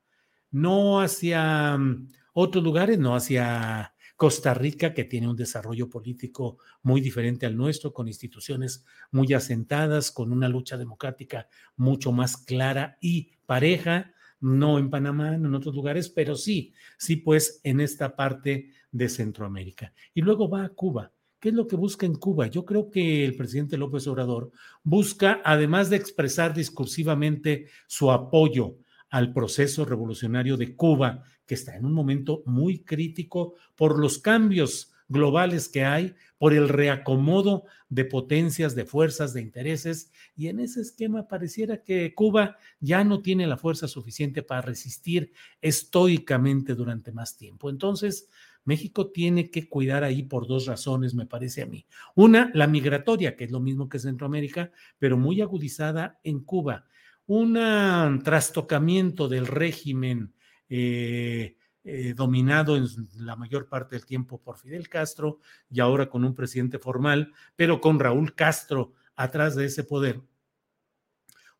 No 0.52 1.00
hacia 1.00 1.76
mm, 1.76 2.08
otros 2.34 2.62
lugares, 2.62 2.98
no 2.98 3.16
hacia 3.16 3.94
Costa 4.16 4.54
Rica, 4.54 4.94
que 4.94 5.04
tiene 5.04 5.28
un 5.28 5.36
desarrollo 5.36 5.88
político 5.90 6.58
muy 6.82 7.00
diferente 7.00 7.46
al 7.46 7.56
nuestro, 7.56 7.92
con 7.92 8.06
instituciones 8.06 8.84
muy 9.10 9.32
asentadas, 9.32 10.12
con 10.12 10.32
una 10.32 10.48
lucha 10.48 10.76
democrática 10.76 11.48
mucho 11.76 12.12
más 12.12 12.36
clara 12.36 12.98
y 13.00 13.32
pareja, 13.46 14.12
no 14.38 14.78
en 14.78 14.90
Panamá, 14.90 15.36
no 15.36 15.48
en 15.48 15.54
otros 15.54 15.74
lugares, 15.74 16.08
pero 16.08 16.36
sí, 16.36 16.72
sí, 16.98 17.16
pues 17.16 17.60
en 17.64 17.80
esta 17.80 18.14
parte 18.14 18.70
de 18.92 19.08
Centroamérica. 19.08 19.92
Y 20.14 20.22
luego 20.22 20.48
va 20.48 20.64
a 20.64 20.68
Cuba. 20.68 21.12
¿Qué 21.40 21.48
es 21.48 21.54
lo 21.54 21.66
que 21.66 21.76
busca 21.76 22.04
en 22.04 22.14
Cuba? 22.14 22.48
Yo 22.48 22.66
creo 22.66 22.90
que 22.90 23.24
el 23.24 23.34
presidente 23.34 23.78
López 23.78 24.06
Obrador 24.06 24.52
busca, 24.82 25.40
además 25.42 25.88
de 25.88 25.96
expresar 25.96 26.52
discursivamente 26.52 27.66
su 27.86 28.10
apoyo 28.10 28.76
al 29.08 29.32
proceso 29.32 29.86
revolucionario 29.86 30.58
de 30.58 30.76
Cuba, 30.76 31.24
que 31.46 31.54
está 31.54 31.74
en 31.76 31.86
un 31.86 31.94
momento 31.94 32.42
muy 32.44 32.80
crítico 32.80 33.54
por 33.74 33.98
los 33.98 34.18
cambios 34.18 34.92
globales 35.08 35.68
que 35.68 35.84
hay, 35.84 36.14
por 36.38 36.52
el 36.52 36.68
reacomodo 36.68 37.64
de 37.88 38.04
potencias, 38.04 38.76
de 38.76 38.84
fuerzas, 38.84 39.32
de 39.32 39.40
intereses, 39.40 40.12
y 40.36 40.46
en 40.48 40.60
ese 40.60 40.82
esquema 40.82 41.26
pareciera 41.26 41.82
que 41.82 42.14
Cuba 42.14 42.58
ya 42.78 43.02
no 43.02 43.20
tiene 43.20 43.46
la 43.46 43.56
fuerza 43.56 43.88
suficiente 43.88 44.42
para 44.42 44.60
resistir 44.60 45.32
estoicamente 45.60 46.74
durante 46.74 47.12
más 47.12 47.36
tiempo. 47.36 47.70
Entonces, 47.70 48.28
México 48.64 49.10
tiene 49.10 49.50
que 49.50 49.68
cuidar 49.68 50.04
ahí 50.04 50.22
por 50.22 50.46
dos 50.46 50.66
razones, 50.66 51.14
me 51.14 51.26
parece 51.26 51.62
a 51.62 51.66
mí. 51.66 51.86
Una, 52.14 52.50
la 52.54 52.66
migratoria, 52.66 53.36
que 53.36 53.44
es 53.44 53.50
lo 53.50 53.60
mismo 53.60 53.88
que 53.88 53.98
Centroamérica, 53.98 54.70
pero 54.98 55.16
muy 55.16 55.40
agudizada 55.40 56.20
en 56.22 56.40
Cuba 56.40 56.86
un 57.32 58.22
trastocamiento 58.24 59.28
del 59.28 59.46
régimen 59.46 60.34
eh, 60.68 61.56
eh, 61.84 62.12
dominado 62.16 62.76
en 62.76 62.88
la 63.18 63.36
mayor 63.36 63.68
parte 63.68 63.94
del 63.94 64.04
tiempo 64.04 64.42
por 64.42 64.58
Fidel 64.58 64.88
Castro 64.88 65.38
y 65.70 65.78
ahora 65.78 66.10
con 66.10 66.24
un 66.24 66.34
presidente 66.34 66.80
formal, 66.80 67.32
pero 67.54 67.80
con 67.80 68.00
Raúl 68.00 68.34
Castro 68.34 68.94
atrás 69.14 69.54
de 69.54 69.66
ese 69.66 69.84
poder. 69.84 70.20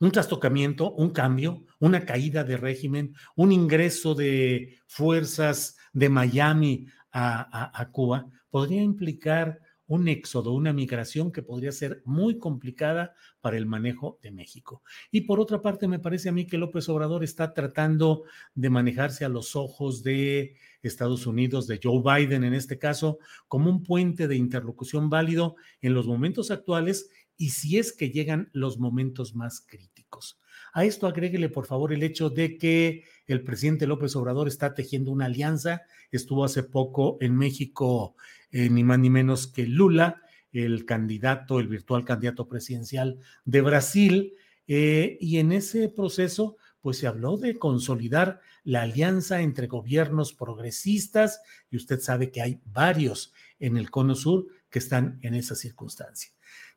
Un 0.01 0.11
trastocamiento, 0.11 0.91
un 0.91 1.11
cambio, 1.11 1.65
una 1.79 2.05
caída 2.05 2.43
de 2.43 2.57
régimen, 2.57 3.15
un 3.37 3.53
ingreso 3.53 4.17
de 4.17 4.77
fuerzas 4.89 5.77
de 5.93 6.09
Miami 6.09 6.87
a 7.13 7.89
Cuba, 7.93 8.29
podría 8.51 8.83
implicar 8.83 9.61
un 9.91 10.07
éxodo, 10.07 10.53
una 10.53 10.73
migración 10.73 11.33
que 11.33 11.43
podría 11.43 11.73
ser 11.73 12.01
muy 12.05 12.39
complicada 12.39 13.13
para 13.41 13.57
el 13.57 13.67
manejo 13.67 14.21
de 14.23 14.31
México. 14.31 14.85
Y 15.11 15.23
por 15.23 15.41
otra 15.41 15.63
parte, 15.63 15.89
me 15.89 15.99
parece 15.99 16.29
a 16.29 16.33
mí 16.33 16.47
que 16.47 16.59
López 16.59 16.89
Obrador 16.89 17.25
está 17.25 17.53
tratando 17.53 18.23
de 18.55 18.71
manejarse 18.71 19.25
a 19.25 19.29
los 19.29 19.57
ojos 19.57 20.05
de 20.05 20.55
Estados 20.81 21.27
Unidos, 21.27 21.67
de 21.67 21.81
Joe 21.83 22.03
Biden 22.05 22.45
en 22.45 22.55
este 22.55 22.79
caso, 22.79 23.19
como 23.49 23.69
un 23.69 23.83
puente 23.83 24.29
de 24.29 24.37
interlocución 24.37 25.11
válido 25.11 25.57
en 25.81 25.93
los 25.93 26.07
momentos 26.07 26.53
actuales 26.53 27.11
y 27.37 27.51
si 27.51 27.77
es 27.77 27.93
que 27.93 28.11
llegan 28.11 28.49
los 28.53 28.79
momentos 28.79 29.35
más 29.35 29.61
críticos. 29.61 30.39
A 30.73 30.85
esto 30.85 31.09
agréguele, 31.09 31.49
por 31.49 31.67
favor, 31.67 31.93
el 31.93 32.05
hecho 32.05 32.31
de 32.31 32.59
que 32.59 33.03
el 33.33 33.43
presidente 33.43 33.87
López 33.87 34.15
Obrador 34.17 34.49
está 34.49 34.75
tejiendo 34.75 35.11
una 35.11 35.27
alianza. 35.27 35.83
Estuvo 36.11 36.45
hace 36.45 36.63
poco 36.63 37.19
en 37.21 37.37
México, 37.37 38.17
eh, 38.51 38.69
ni 38.69 38.85
más 38.85 38.99
ni 38.99 39.11
menos 39.11 39.47
que 39.47 39.67
Lula, 39.67 40.23
el 40.53 40.85
candidato, 40.85 41.61
el 41.61 41.69
virtual 41.69 42.05
candidato 42.05 42.49
presidencial 42.49 43.19
de 43.45 43.61
Brasil. 43.61 44.33
Eh, 44.67 45.19
y 45.21 45.39
en 45.39 45.53
ese 45.53 45.89
proceso, 45.89 46.57
pues 46.81 46.99
se 46.99 47.07
habló 47.07 47.37
de 47.37 47.59
consolidar 47.59 48.41
la 48.65 48.83
alianza 48.83 49.41
entre 49.41 49.67
gobiernos 49.67 50.33
progresistas, 50.33 51.41
y 51.71 51.77
usted 51.77 52.01
sabe 52.01 52.31
que 52.31 52.43
hay 52.43 52.61
varios 52.65 53.33
en 53.59 53.77
el 53.77 53.91
Cono 53.91 54.15
Sur 54.15 54.47
que 54.71 54.79
están 54.79 55.19
en 55.23 55.35
esa 55.35 55.55
circunstancia. 55.55 56.31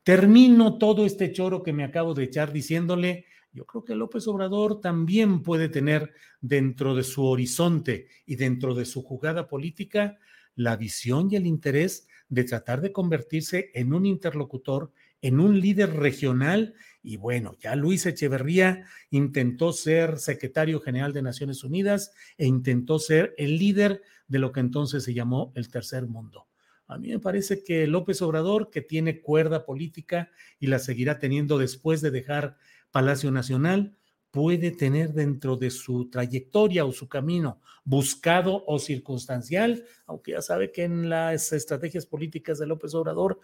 Termino 0.03 0.77
todo 0.77 1.05
este 1.05 1.31
choro 1.31 1.63
que 1.63 1.73
me 1.73 1.83
acabo 1.83 2.13
de 2.13 2.25
echar 2.25 2.51
diciéndole 2.51 3.25
yo 3.53 3.65
creo 3.65 3.85
que 3.85 3.95
López 3.95 4.27
Obrador 4.27 4.81
también 4.81 5.43
puede 5.43 5.69
tener 5.69 6.13
dentro 6.41 6.95
de 6.95 7.03
su 7.03 7.23
horizonte 7.23 8.07
y 8.25 8.35
dentro 8.35 8.73
de 8.73 8.85
su 8.85 9.03
jugada 9.03 9.47
política 9.47 10.17
la 10.55 10.75
visión 10.75 11.29
y 11.31 11.35
el 11.35 11.45
interés 11.45 12.07
de 12.29 12.43
tratar 12.43 12.81
de 12.81 12.91
convertirse 12.91 13.69
en 13.75 13.93
un 13.93 14.05
interlocutor, 14.05 14.91
en 15.21 15.39
un 15.39 15.59
líder 15.59 15.95
regional. 15.95 16.73
Y 17.03 17.17
bueno, 17.17 17.55
ya 17.59 17.75
Luis 17.75 18.05
Echeverría 18.05 18.85
intentó 19.11 19.71
ser 19.71 20.17
secretario 20.17 20.79
general 20.79 21.13
de 21.13 21.21
Naciones 21.21 21.63
Unidas 21.63 22.11
e 22.37 22.47
intentó 22.47 22.97
ser 22.97 23.35
el 23.37 23.57
líder 23.57 24.01
de 24.27 24.39
lo 24.39 24.51
que 24.51 24.61
entonces 24.61 25.03
se 25.03 25.13
llamó 25.13 25.51
el 25.55 25.69
tercer 25.69 26.07
mundo. 26.07 26.47
A 26.87 26.97
mí 26.97 27.09
me 27.09 27.19
parece 27.19 27.63
que 27.63 27.87
López 27.87 28.21
Obrador, 28.21 28.69
que 28.69 28.81
tiene 28.81 29.21
cuerda 29.21 29.65
política 29.65 30.31
y 30.59 30.67
la 30.67 30.79
seguirá 30.79 31.19
teniendo 31.19 31.57
después 31.57 32.01
de 32.01 32.11
dejar 32.11 32.57
Palacio 32.93 33.31
Nacional 33.31 33.97
puede 34.29 34.71
tener 34.71 35.13
dentro 35.13 35.57
de 35.57 35.71
su 35.71 36.09
trayectoria 36.09 36.85
o 36.85 36.91
su 36.91 37.09
camino 37.09 37.59
buscado 37.83 38.63
o 38.67 38.79
circunstancial, 38.79 39.83
aunque 40.05 40.31
ya 40.31 40.41
sabe 40.41 40.71
que 40.71 40.83
en 40.83 41.09
las 41.09 41.51
estrategias 41.51 42.05
políticas 42.05 42.59
de 42.59 42.67
López 42.67 42.93
Obrador 42.93 43.39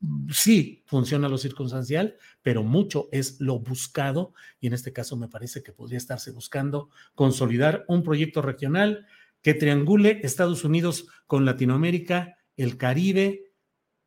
mm, 0.00 0.28
sí 0.30 0.84
funciona 0.86 1.30
lo 1.30 1.38
circunstancial, 1.38 2.16
pero 2.42 2.62
mucho 2.62 3.08
es 3.10 3.40
lo 3.40 3.58
buscado 3.58 4.34
y 4.60 4.66
en 4.66 4.74
este 4.74 4.92
caso 4.92 5.16
me 5.16 5.28
parece 5.28 5.62
que 5.62 5.72
podría 5.72 5.98
estarse 5.98 6.30
buscando 6.30 6.90
consolidar 7.14 7.84
un 7.88 8.02
proyecto 8.02 8.42
regional 8.42 9.06
que 9.40 9.54
triangule 9.54 10.20
Estados 10.22 10.62
Unidos 10.64 11.06
con 11.26 11.46
Latinoamérica, 11.46 12.36
el 12.56 12.76
Caribe, 12.76 13.54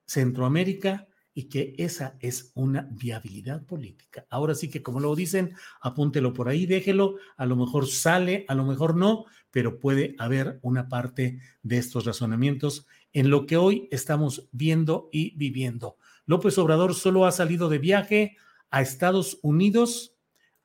Centroamérica 0.05 1.07
y 1.33 1.45
que 1.45 1.73
esa 1.77 2.15
es 2.19 2.51
una 2.53 2.87
viabilidad 2.91 3.65
política. 3.65 4.25
Ahora 4.29 4.55
sí 4.55 4.69
que 4.69 4.83
como 4.83 4.99
lo 4.99 5.15
dicen, 5.15 5.55
apúntelo 5.81 6.33
por 6.33 6.47
ahí, 6.47 6.65
déjelo, 6.65 7.15
a 7.37 7.45
lo 7.45 7.55
mejor 7.55 7.87
sale, 7.87 8.45
a 8.47 8.55
lo 8.55 8.65
mejor 8.65 8.95
no, 8.95 9.25
pero 9.51 9.79
puede 9.79 10.15
haber 10.19 10.59
una 10.61 10.89
parte 10.89 11.39
de 11.61 11.77
estos 11.77 12.05
razonamientos 12.05 12.85
en 13.13 13.29
lo 13.29 13.45
que 13.45 13.57
hoy 13.57 13.87
estamos 13.91 14.47
viendo 14.51 15.09
y 15.11 15.35
viviendo. 15.37 15.97
López 16.25 16.57
Obrador 16.57 16.93
solo 16.93 17.25
ha 17.25 17.31
salido 17.31 17.69
de 17.69 17.79
viaje 17.79 18.37
a 18.69 18.81
Estados 18.81 19.39
Unidos, 19.41 20.15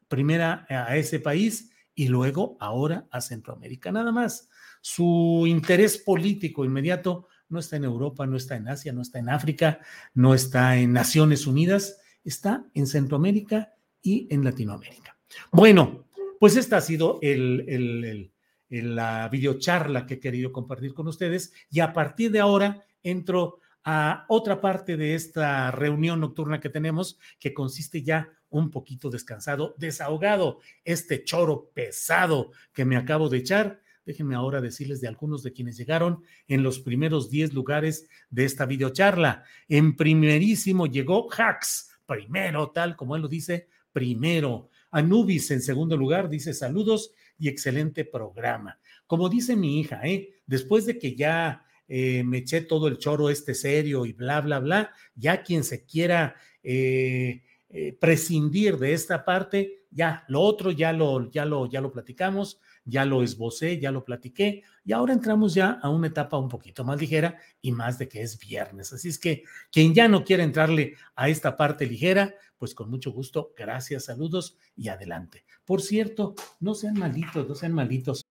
primera 0.08 0.66
a 0.68 0.96
ese 0.96 1.20
país 1.20 1.70
y 1.94 2.08
luego 2.08 2.56
ahora 2.60 3.06
a 3.10 3.20
Centroamérica, 3.20 3.90
nada 3.92 4.12
más. 4.12 4.48
Su 4.80 5.44
interés 5.46 5.98
político 5.98 6.64
inmediato 6.64 7.26
no 7.48 7.58
está 7.58 7.76
en 7.76 7.84
Europa, 7.84 8.26
no 8.26 8.36
está 8.36 8.56
en 8.56 8.68
Asia, 8.68 8.92
no 8.92 9.02
está 9.02 9.18
en 9.18 9.28
África, 9.28 9.80
no 10.14 10.34
está 10.34 10.76
en 10.76 10.92
Naciones 10.92 11.46
Unidas, 11.46 11.98
está 12.24 12.64
en 12.74 12.86
Centroamérica 12.86 13.74
y 14.02 14.32
en 14.32 14.44
Latinoamérica. 14.44 15.16
Bueno, 15.50 16.06
pues 16.38 16.56
esta 16.56 16.78
ha 16.78 16.80
sido 16.80 17.18
el, 17.22 18.32
la 18.68 19.28
videocharla 19.28 20.06
que 20.06 20.14
he 20.14 20.20
querido 20.20 20.52
compartir 20.52 20.94
con 20.94 21.08
ustedes 21.08 21.52
y 21.70 21.80
a 21.80 21.92
partir 21.92 22.30
de 22.30 22.40
ahora 22.40 22.84
entro 23.02 23.60
a 23.84 24.26
otra 24.28 24.60
parte 24.60 24.96
de 24.96 25.14
esta 25.14 25.70
reunión 25.70 26.20
nocturna 26.20 26.60
que 26.60 26.68
tenemos 26.68 27.18
que 27.38 27.54
consiste 27.54 28.02
ya 28.02 28.28
un 28.50 28.70
poquito 28.70 29.10
descansado, 29.10 29.74
desahogado, 29.78 30.60
este 30.84 31.24
choro 31.24 31.70
pesado 31.74 32.50
que 32.72 32.84
me 32.84 32.96
acabo 32.96 33.28
de 33.28 33.38
echar 33.38 33.80
Déjenme 34.08 34.34
ahora 34.34 34.62
decirles 34.62 35.02
de 35.02 35.08
algunos 35.08 35.42
de 35.42 35.52
quienes 35.52 35.76
llegaron 35.76 36.22
en 36.46 36.62
los 36.62 36.80
primeros 36.80 37.28
10 37.28 37.52
lugares 37.52 38.08
de 38.30 38.46
esta 38.46 38.64
videocharla. 38.64 39.44
En 39.68 39.96
primerísimo 39.96 40.86
llegó 40.86 41.28
Hax, 41.30 41.90
primero, 42.06 42.70
tal 42.70 42.96
como 42.96 43.16
él 43.16 43.20
lo 43.20 43.28
dice, 43.28 43.68
primero. 43.92 44.70
Anubis 44.90 45.50
en 45.50 45.60
segundo 45.60 45.94
lugar 45.94 46.30
dice 46.30 46.54
saludos 46.54 47.12
y 47.38 47.48
excelente 47.48 48.06
programa. 48.06 48.80
Como 49.06 49.28
dice 49.28 49.56
mi 49.56 49.78
hija, 49.78 50.00
¿eh? 50.06 50.30
después 50.46 50.86
de 50.86 50.98
que 50.98 51.14
ya 51.14 51.66
eh, 51.86 52.24
me 52.24 52.38
eché 52.38 52.62
todo 52.62 52.88
el 52.88 52.96
choro 52.96 53.28
este 53.28 53.54
serio 53.54 54.06
y 54.06 54.14
bla, 54.14 54.40
bla, 54.40 54.58
bla, 54.58 54.90
ya 55.16 55.42
quien 55.42 55.64
se 55.64 55.84
quiera 55.84 56.34
eh, 56.62 57.42
eh, 57.68 57.92
prescindir 58.00 58.78
de 58.78 58.94
esta 58.94 59.26
parte, 59.26 59.84
ya, 59.90 60.24
lo 60.28 60.40
otro 60.40 60.70
ya 60.70 60.94
lo, 60.94 61.30
ya 61.30 61.44
lo, 61.44 61.68
ya 61.68 61.82
lo 61.82 61.92
platicamos 61.92 62.58
ya 62.88 63.04
lo 63.04 63.22
esbocé, 63.22 63.78
ya 63.78 63.92
lo 63.92 64.04
platiqué 64.04 64.62
y 64.84 64.92
ahora 64.92 65.12
entramos 65.12 65.54
ya 65.54 65.78
a 65.82 65.90
una 65.90 66.06
etapa 66.06 66.38
un 66.38 66.48
poquito 66.48 66.84
más 66.84 66.98
ligera 66.98 67.38
y 67.60 67.70
más 67.72 67.98
de 67.98 68.08
que 68.08 68.22
es 68.22 68.38
viernes. 68.38 68.92
Así 68.92 69.08
es 69.08 69.18
que 69.18 69.44
quien 69.70 69.94
ya 69.94 70.08
no 70.08 70.24
quiera 70.24 70.42
entrarle 70.42 70.94
a 71.14 71.28
esta 71.28 71.56
parte 71.56 71.86
ligera, 71.86 72.34
pues 72.56 72.74
con 72.74 72.90
mucho 72.90 73.12
gusto, 73.12 73.52
gracias, 73.56 74.06
saludos 74.06 74.56
y 74.74 74.88
adelante. 74.88 75.44
Por 75.64 75.82
cierto, 75.82 76.34
no 76.60 76.74
sean 76.74 76.98
malitos, 76.98 77.46
no 77.46 77.54
sean 77.54 77.72
malitos. 77.72 78.24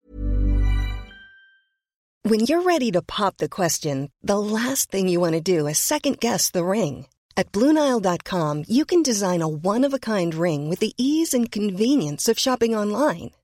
When 2.27 2.47
you're 2.47 2.63
ready 2.63 2.91
to 2.93 3.03
pop 3.03 3.37
the 3.37 3.51
question, 3.51 4.11
the 4.23 4.39
last 4.39 4.91
thing 4.91 5.09
you 5.09 5.21
want 5.21 5.35
to 5.35 5.43
do 5.43 5.67
is 5.67 5.79
second 5.79 6.21
guess 6.21 6.51
the 6.51 6.65
ring. 6.65 7.07
At 7.37 7.51
BlueNile.com, 7.53 8.65
you 8.69 8.85
can 8.87 9.03
design 9.03 9.43
a 9.43 9.49
one-of-a-kind 9.49 10.35
ring 10.35 10.71
with 10.71 10.79
the 10.79 10.95
ease 10.97 11.35
and 11.35 11.51
convenience 11.51 12.29
of 12.29 12.39
shopping 12.39 12.75
online. 12.75 13.33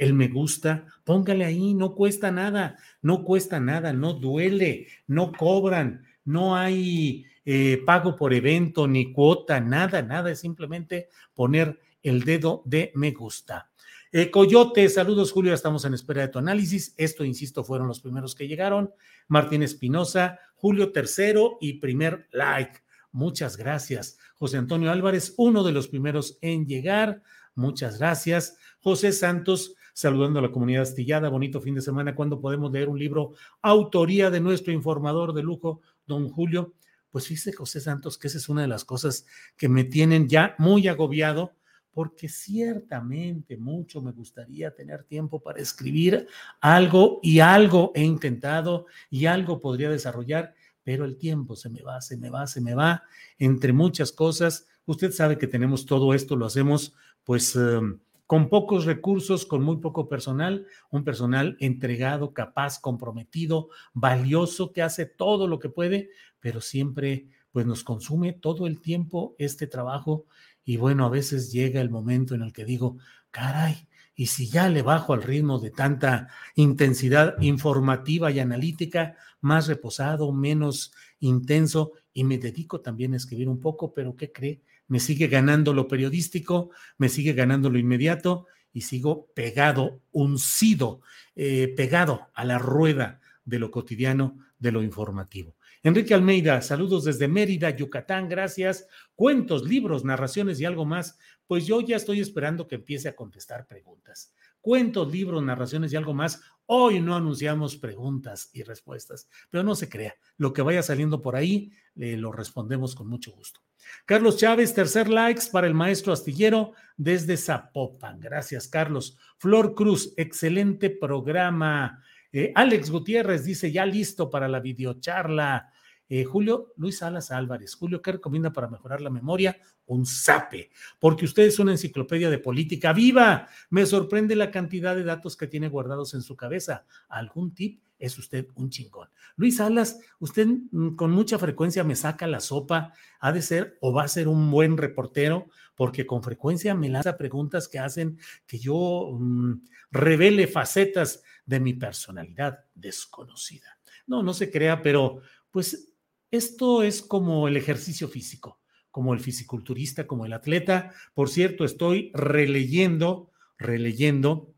el 0.00 0.14
me 0.14 0.28
gusta, 0.28 0.86
póngale 1.04 1.44
ahí, 1.44 1.74
no 1.74 1.94
cuesta 1.94 2.30
nada, 2.30 2.78
no 3.02 3.22
cuesta 3.22 3.60
nada, 3.60 3.92
no 3.92 4.14
duele, 4.14 4.86
no 5.06 5.30
cobran, 5.30 6.06
no 6.24 6.56
hay 6.56 7.26
eh, 7.44 7.82
pago 7.84 8.16
por 8.16 8.32
evento 8.32 8.88
ni 8.88 9.12
cuota, 9.12 9.60
nada, 9.60 10.00
nada, 10.00 10.30
es 10.30 10.40
simplemente 10.40 11.10
poner 11.34 11.78
el 12.02 12.24
dedo 12.24 12.62
de 12.64 12.92
me 12.94 13.10
gusta. 13.10 13.70
Eh, 14.10 14.30
Coyote, 14.30 14.88
saludos 14.88 15.32
Julio, 15.32 15.52
estamos 15.52 15.84
en 15.84 15.92
espera 15.92 16.22
de 16.22 16.28
tu 16.28 16.38
análisis. 16.38 16.94
Esto, 16.96 17.22
insisto, 17.22 17.62
fueron 17.62 17.86
los 17.86 18.00
primeros 18.00 18.34
que 18.34 18.48
llegaron. 18.48 18.94
Martín 19.28 19.62
Espinosa, 19.62 20.40
Julio 20.54 20.92
tercero 20.92 21.58
y 21.60 21.74
primer 21.74 22.26
like. 22.32 22.80
Muchas 23.12 23.58
gracias. 23.58 24.16
José 24.34 24.56
Antonio 24.56 24.90
Álvarez, 24.90 25.34
uno 25.36 25.62
de 25.62 25.72
los 25.72 25.88
primeros 25.88 26.38
en 26.40 26.64
llegar. 26.66 27.22
Muchas 27.54 27.98
gracias. 27.98 28.56
José 28.80 29.12
Santos, 29.12 29.74
saludando 29.92 30.38
a 30.38 30.42
la 30.42 30.50
comunidad 30.50 30.82
astillada. 30.82 31.28
Bonito 31.28 31.60
fin 31.60 31.74
de 31.74 31.82
semana. 31.82 32.14
¿Cuándo 32.14 32.40
podemos 32.40 32.72
leer 32.72 32.88
un 32.88 32.98
libro 32.98 33.34
autoría 33.62 34.30
de 34.30 34.40
nuestro 34.40 34.72
informador 34.72 35.32
de 35.32 35.42
lujo, 35.42 35.80
don 36.06 36.28
Julio? 36.28 36.74
Pues 37.10 37.26
fíjese, 37.26 37.52
José 37.52 37.80
Santos, 37.80 38.16
que 38.18 38.28
esa 38.28 38.38
es 38.38 38.48
una 38.48 38.62
de 38.62 38.68
las 38.68 38.84
cosas 38.84 39.26
que 39.56 39.68
me 39.68 39.84
tienen 39.84 40.28
ya 40.28 40.54
muy 40.58 40.86
agobiado, 40.86 41.52
porque 41.92 42.28
ciertamente 42.28 43.56
mucho 43.56 44.00
me 44.00 44.12
gustaría 44.12 44.72
tener 44.72 45.02
tiempo 45.04 45.40
para 45.40 45.60
escribir 45.60 46.28
algo 46.60 47.18
y 47.22 47.40
algo 47.40 47.90
he 47.94 48.04
intentado 48.04 48.86
y 49.10 49.26
algo 49.26 49.60
podría 49.60 49.90
desarrollar, 49.90 50.54
pero 50.84 51.04
el 51.04 51.16
tiempo 51.16 51.56
se 51.56 51.68
me 51.68 51.82
va, 51.82 52.00
se 52.00 52.16
me 52.16 52.30
va, 52.30 52.46
se 52.46 52.60
me 52.60 52.74
va, 52.74 53.02
entre 53.38 53.72
muchas 53.72 54.12
cosas. 54.12 54.68
Usted 54.86 55.10
sabe 55.10 55.36
que 55.36 55.48
tenemos 55.48 55.84
todo 55.86 56.14
esto, 56.14 56.36
lo 56.36 56.46
hacemos 56.46 56.94
pues... 57.24 57.56
Em, 57.56 57.98
con 58.30 58.48
pocos 58.48 58.84
recursos, 58.84 59.44
con 59.44 59.64
muy 59.64 59.78
poco 59.78 60.08
personal, 60.08 60.64
un 60.88 61.02
personal 61.02 61.56
entregado, 61.58 62.32
capaz, 62.32 62.78
comprometido, 62.78 63.70
valioso, 63.92 64.72
que 64.72 64.82
hace 64.82 65.04
todo 65.04 65.48
lo 65.48 65.58
que 65.58 65.68
puede, 65.68 66.10
pero 66.38 66.60
siempre 66.60 67.26
pues 67.50 67.66
nos 67.66 67.82
consume 67.82 68.32
todo 68.32 68.68
el 68.68 68.80
tiempo 68.80 69.34
este 69.40 69.66
trabajo 69.66 70.26
y 70.64 70.76
bueno, 70.76 71.04
a 71.04 71.08
veces 71.08 71.50
llega 71.50 71.80
el 71.80 71.90
momento 71.90 72.36
en 72.36 72.42
el 72.42 72.52
que 72.52 72.64
digo, 72.64 72.98
caray, 73.32 73.88
y 74.14 74.26
si 74.26 74.48
ya 74.48 74.68
le 74.68 74.82
bajo 74.82 75.12
al 75.12 75.24
ritmo 75.24 75.58
de 75.58 75.72
tanta 75.72 76.28
intensidad 76.54 77.34
informativa 77.40 78.30
y 78.30 78.38
analítica, 78.38 79.16
más 79.40 79.66
reposado, 79.66 80.30
menos 80.30 80.92
intenso, 81.18 81.94
y 82.12 82.22
me 82.22 82.38
dedico 82.38 82.80
también 82.80 83.14
a 83.14 83.16
escribir 83.16 83.48
un 83.48 83.58
poco, 83.58 83.92
pero 83.92 84.14
¿qué 84.14 84.30
cree? 84.30 84.62
Me 84.90 84.98
sigue 84.98 85.28
ganando 85.28 85.72
lo 85.72 85.86
periodístico, 85.86 86.70
me 86.98 87.08
sigue 87.08 87.32
ganando 87.32 87.70
lo 87.70 87.78
inmediato 87.78 88.48
y 88.72 88.80
sigo 88.80 89.30
pegado, 89.34 90.02
uncido, 90.10 91.00
eh, 91.36 91.72
pegado 91.76 92.28
a 92.34 92.44
la 92.44 92.58
rueda 92.58 93.20
de 93.44 93.60
lo 93.60 93.70
cotidiano, 93.70 94.36
de 94.58 94.72
lo 94.72 94.82
informativo. 94.82 95.54
Enrique 95.84 96.12
Almeida, 96.12 96.60
saludos 96.60 97.04
desde 97.04 97.28
Mérida, 97.28 97.70
Yucatán, 97.70 98.28
gracias. 98.28 98.88
Cuentos, 99.14 99.62
libros, 99.62 100.04
narraciones 100.04 100.60
y 100.60 100.64
algo 100.64 100.84
más. 100.84 101.16
Pues 101.46 101.66
yo 101.66 101.80
ya 101.80 101.94
estoy 101.94 102.18
esperando 102.18 102.66
que 102.66 102.74
empiece 102.74 103.08
a 103.08 103.14
contestar 103.14 103.68
preguntas. 103.68 104.34
Cuentos, 104.60 105.12
libros, 105.12 105.40
narraciones 105.40 105.92
y 105.92 105.96
algo 105.96 106.14
más. 106.14 106.42
Hoy 106.66 107.00
no 107.00 107.14
anunciamos 107.14 107.76
preguntas 107.76 108.50
y 108.52 108.64
respuestas, 108.64 109.28
pero 109.50 109.62
no 109.62 109.76
se 109.76 109.88
crea. 109.88 110.16
Lo 110.36 110.52
que 110.52 110.62
vaya 110.62 110.82
saliendo 110.82 111.22
por 111.22 111.36
ahí, 111.36 111.70
lo 111.94 112.32
respondemos 112.32 112.96
con 112.96 113.08
mucho 113.08 113.30
gusto. 113.30 113.60
Carlos 114.04 114.36
Chávez, 114.36 114.74
tercer 114.74 115.08
likes 115.08 115.46
para 115.50 115.66
el 115.66 115.74
maestro 115.74 116.12
astillero 116.12 116.72
desde 116.96 117.36
Zapopan. 117.36 118.20
Gracias, 118.20 118.68
Carlos. 118.68 119.16
Flor 119.38 119.74
Cruz, 119.74 120.12
excelente 120.16 120.90
programa. 120.90 122.02
Eh, 122.32 122.52
Alex 122.54 122.90
Gutiérrez 122.90 123.44
dice, 123.44 123.72
ya 123.72 123.86
listo 123.86 124.30
para 124.30 124.48
la 124.48 124.60
videocharla. 124.60 125.72
Eh, 126.12 126.24
Julio 126.24 126.72
Luis 126.76 126.98
Salas 126.98 127.30
Álvarez, 127.30 127.76
Julio, 127.76 128.02
¿qué 128.02 128.10
recomienda 128.10 128.52
para 128.52 128.66
mejorar 128.66 129.00
la 129.00 129.10
memoria? 129.10 129.56
Un 129.86 130.04
SAPE, 130.04 130.70
porque 130.98 131.24
usted 131.24 131.44
es 131.44 131.60
una 131.60 131.70
enciclopedia 131.70 132.28
de 132.28 132.38
política 132.40 132.92
viva. 132.92 133.46
Me 133.70 133.86
sorprende 133.86 134.34
la 134.34 134.50
cantidad 134.50 134.96
de 134.96 135.04
datos 135.04 135.36
que 135.36 135.46
tiene 135.46 135.68
guardados 135.68 136.14
en 136.14 136.22
su 136.22 136.36
cabeza. 136.36 136.84
¿Algún 137.08 137.54
tip? 137.54 137.80
Es 137.96 138.18
usted 138.18 138.48
un 138.56 138.70
chingón. 138.70 139.08
Luis 139.36 139.58
Salas, 139.58 140.00
usted 140.18 140.48
mm, 140.48 140.96
con 140.96 141.12
mucha 141.12 141.38
frecuencia 141.38 141.84
me 141.84 141.94
saca 141.94 142.26
la 142.26 142.40
sopa. 142.40 142.92
Ha 143.20 143.30
de 143.30 143.42
ser 143.42 143.78
o 143.80 143.92
va 143.92 144.02
a 144.02 144.08
ser 144.08 144.26
un 144.26 144.50
buen 144.50 144.78
reportero, 144.78 145.46
porque 145.76 146.06
con 146.06 146.24
frecuencia 146.24 146.74
me 146.74 146.88
lanza 146.88 147.16
preguntas 147.16 147.68
que 147.68 147.78
hacen 147.78 148.18
que 148.48 148.58
yo 148.58 149.10
mm, 149.12 149.62
revele 149.92 150.48
facetas 150.48 151.22
de 151.46 151.60
mi 151.60 151.74
personalidad 151.74 152.64
desconocida. 152.74 153.78
No, 154.08 154.24
no 154.24 154.34
se 154.34 154.50
crea, 154.50 154.82
pero 154.82 155.20
pues 155.50 155.89
esto 156.30 156.82
es 156.82 157.02
como 157.02 157.48
el 157.48 157.56
ejercicio 157.56 158.08
físico, 158.08 158.60
como 158.90 159.14
el 159.14 159.20
fisiculturista, 159.20 160.06
como 160.06 160.26
el 160.26 160.32
atleta. 160.32 160.92
Por 161.14 161.28
cierto, 161.28 161.64
estoy 161.64 162.10
releyendo, 162.14 163.30
releyendo 163.58 164.54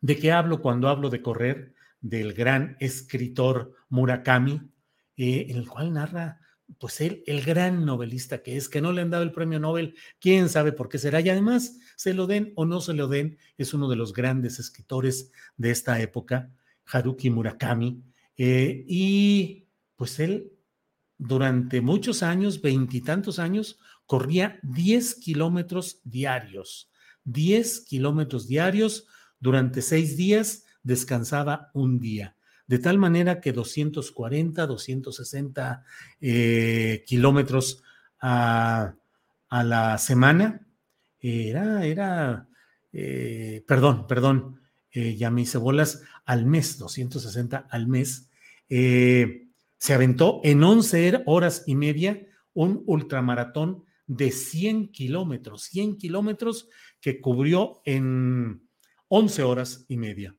de 0.00 0.18
qué 0.18 0.32
hablo 0.32 0.60
cuando 0.60 0.88
hablo 0.88 1.10
de 1.10 1.22
correr, 1.22 1.74
del 2.00 2.34
gran 2.34 2.76
escritor 2.80 3.72
Murakami, 3.88 4.60
eh, 5.16 5.46
en 5.48 5.56
el 5.56 5.66
cual 5.66 5.94
narra, 5.94 6.40
pues 6.78 7.00
él, 7.00 7.22
el 7.26 7.42
gran 7.42 7.86
novelista 7.86 8.42
que 8.42 8.58
es, 8.58 8.68
que 8.68 8.82
no 8.82 8.92
le 8.92 9.00
han 9.00 9.08
dado 9.08 9.22
el 9.22 9.32
premio 9.32 9.58
Nobel, 9.58 9.94
quién 10.20 10.50
sabe 10.50 10.72
por 10.72 10.90
qué 10.90 10.98
será, 10.98 11.22
y 11.22 11.30
además 11.30 11.78
se 11.96 12.12
lo 12.12 12.26
den 12.26 12.52
o 12.56 12.66
no 12.66 12.82
se 12.82 12.92
lo 12.92 13.08
den, 13.08 13.38
es 13.56 13.72
uno 13.72 13.88
de 13.88 13.96
los 13.96 14.12
grandes 14.12 14.58
escritores 14.58 15.32
de 15.56 15.70
esta 15.70 15.98
época, 16.02 16.50
Haruki 16.84 17.30
Murakami, 17.30 18.02
eh, 18.36 18.84
y 18.86 19.63
pues 19.96 20.18
él 20.20 20.52
durante 21.18 21.80
muchos 21.80 22.22
años, 22.22 22.60
veintitantos 22.60 23.38
años, 23.38 23.78
corría 24.06 24.58
10 24.62 25.14
kilómetros 25.16 26.00
diarios. 26.04 26.90
10 27.24 27.80
kilómetros 27.80 28.46
diarios 28.48 29.06
durante 29.40 29.82
seis 29.82 30.16
días, 30.16 30.64
descansaba 30.82 31.70
un 31.72 31.98
día. 31.98 32.36
De 32.66 32.78
tal 32.78 32.98
manera 32.98 33.40
que 33.40 33.52
240, 33.52 34.66
260 34.66 35.84
eh, 36.20 37.04
kilómetros 37.06 37.82
a, 38.20 38.94
la 39.50 39.98
semana, 39.98 40.66
era, 41.20 41.84
era, 41.86 42.48
eh, 42.92 43.62
perdón, 43.66 44.06
perdón, 44.06 44.60
eh, 44.90 45.16
ya 45.16 45.30
me 45.30 45.42
hice 45.42 45.58
bolas, 45.58 46.02
al 46.24 46.46
mes, 46.46 46.78
260 46.78 47.66
al 47.70 47.86
mes. 47.86 48.30
Eh, 48.68 49.43
se 49.84 49.92
aventó 49.92 50.40
en 50.44 50.64
11 50.64 51.24
horas 51.26 51.64
y 51.66 51.74
media 51.74 52.26
un 52.54 52.82
ultramaratón 52.86 53.84
de 54.06 54.30
100 54.30 54.92
kilómetros, 54.92 55.64
100 55.64 55.98
kilómetros 55.98 56.70
que 57.02 57.20
cubrió 57.20 57.82
en 57.84 58.66
11 59.08 59.42
horas 59.42 59.84
y 59.86 59.98
media. 59.98 60.34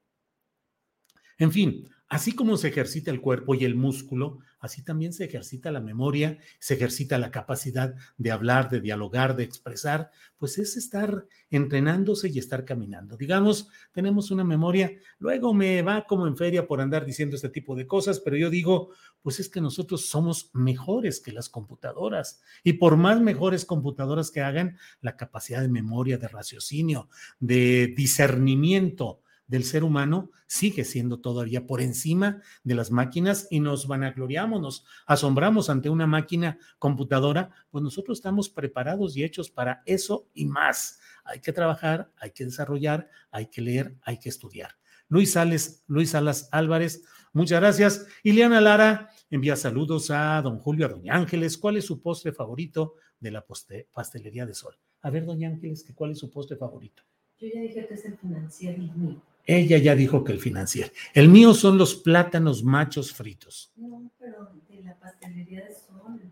En 1.38 1.51
fin, 1.51 1.88
así 2.15 2.32
como 2.32 2.56
se 2.56 2.69
ejercita 2.69 3.12
el 3.12 3.19
cuerpo 3.19 3.56
y 3.56 3.65
el 3.65 3.75
músculo, 3.75 4.39
así 4.62 4.82
también 4.82 5.12
se 5.12 5.25
ejercita 5.25 5.69
la 5.69 5.82
memoria, 5.82 6.38
se 6.60 6.75
ejercita 6.75 7.17
la 7.17 7.30
capacidad 7.30 7.93
de 8.17 8.32
hablar, 8.32 8.69
de 8.69 8.80
dialogar, 8.80 9.36
de 9.36 9.43
expresar, 9.43 10.12
pues 10.38 10.58
es 10.58 10.78
estar 10.78 11.25
entrenándose 11.49 12.30
y 12.30 12.39
estar 12.39 12.63
caminando. 12.63 13.17
Digamos, 13.17 13.67
tenemos 13.91 14.32
una 14.32 14.45
memoria, 14.45 14.93
luego 15.19 15.54
me 15.54 15.82
va 15.82 16.06
como 16.06 16.25
en 16.25 16.38
feria 16.38 16.65
por 16.65 16.80
andar 16.80 17.06
diciendo 17.06 17.36
este 17.36 17.49
tipo 17.49 17.75
de 17.75 17.86
cosas, 17.86 18.21
pero 18.21 18.38
yo 18.38 18.49
digo, 18.49 18.91
pues 19.21 19.41
es 19.41 19.49
que 19.49 19.60
nosotros 19.60 20.06
somos 20.06 20.51
mejores 20.54 21.19
que 21.19 21.34
las 21.34 21.49
computadoras 21.49 22.41
y 22.63 22.73
por 22.73 22.95
más 22.95 23.19
mejores 23.19 23.65
computadoras 23.65 24.32
que 24.32 24.39
hagan, 24.39 24.78
la 25.01 25.17
capacidad 25.17 25.62
de 25.62 25.67
memoria, 25.67 26.17
de 26.17 26.30
raciocinio, 26.30 27.10
de 27.41 27.93
discernimiento, 27.97 29.19
del 29.47 29.63
ser 29.63 29.84
humano 29.84 30.31
sigue 30.47 30.84
siendo 30.84 31.19
todavía 31.19 31.67
por 31.67 31.81
encima 31.81 32.41
de 32.63 32.75
las 32.75 32.91
máquinas 32.91 33.47
y 33.49 33.60
nos 33.60 33.88
vanagloriamos, 33.88 34.62
nos 34.62 34.86
asombramos 35.05 35.69
ante 35.69 35.89
una 35.89 36.08
máquina 36.08 36.58
computadora, 36.79 37.51
pues 37.69 37.84
nosotros 37.84 38.17
estamos 38.17 38.49
preparados 38.49 39.15
y 39.15 39.23
hechos 39.23 39.49
para 39.49 39.81
eso 39.86 40.27
y 40.34 40.45
más. 40.45 40.99
Hay 41.23 41.39
que 41.39 41.53
trabajar, 41.53 42.12
hay 42.17 42.31
que 42.31 42.45
desarrollar, 42.45 43.10
hay 43.31 43.47
que 43.47 43.62
leer, 43.62 43.95
hay 44.03 44.19
que 44.19 44.29
estudiar. 44.29 44.75
Luis 45.08 45.34
Sales, 45.34 45.84
Luis 45.88 46.12
Salas 46.12 46.49
Álvarez, 46.51 47.03
muchas 47.34 47.60
gracias. 47.60 48.08
Ileana 48.23 48.62
Lara 48.62 49.10
envía 49.29 49.55
saludos 49.55 50.10
a 50.10 50.41
don 50.41 50.58
Julio, 50.60 50.88
a 50.88 50.89
doña 50.89 51.13
Ángeles. 51.13 51.58
¿Cuál 51.58 51.77
es 51.77 51.86
su 51.86 52.01
postre 52.01 52.31
favorito 52.31 52.95
de 53.19 53.31
la 53.31 53.45
pastelería 53.93 54.45
de 54.45 54.55
sol? 54.55 54.75
A 55.01 55.10
ver, 55.12 55.25
doña 55.25 55.49
Ángeles, 55.49 55.86
¿cuál 55.93 56.12
es 56.12 56.19
su 56.19 56.31
postre 56.31 56.58
favorito? 56.58 57.03
Yo 57.38 57.47
ya 57.53 57.62
dije 57.62 57.86
que 57.86 57.93
es 57.93 58.05
el 58.05 58.17
financiero 58.17 58.81
mío. 58.95 59.21
Ella 59.45 59.77
ya 59.77 59.95
dijo 59.95 60.23
que 60.23 60.31
el 60.31 60.39
financiero. 60.39 60.91
El 61.13 61.29
mío 61.29 61.53
son 61.53 61.77
los 61.77 61.95
plátanos 61.95 62.63
machos 62.63 63.13
fritos. 63.13 63.71
No, 63.75 64.12
pero 64.19 64.51
de 64.69 64.81
la 64.81 64.97
pastelería 64.97 65.63
de 65.65 65.73
sol. 65.73 66.31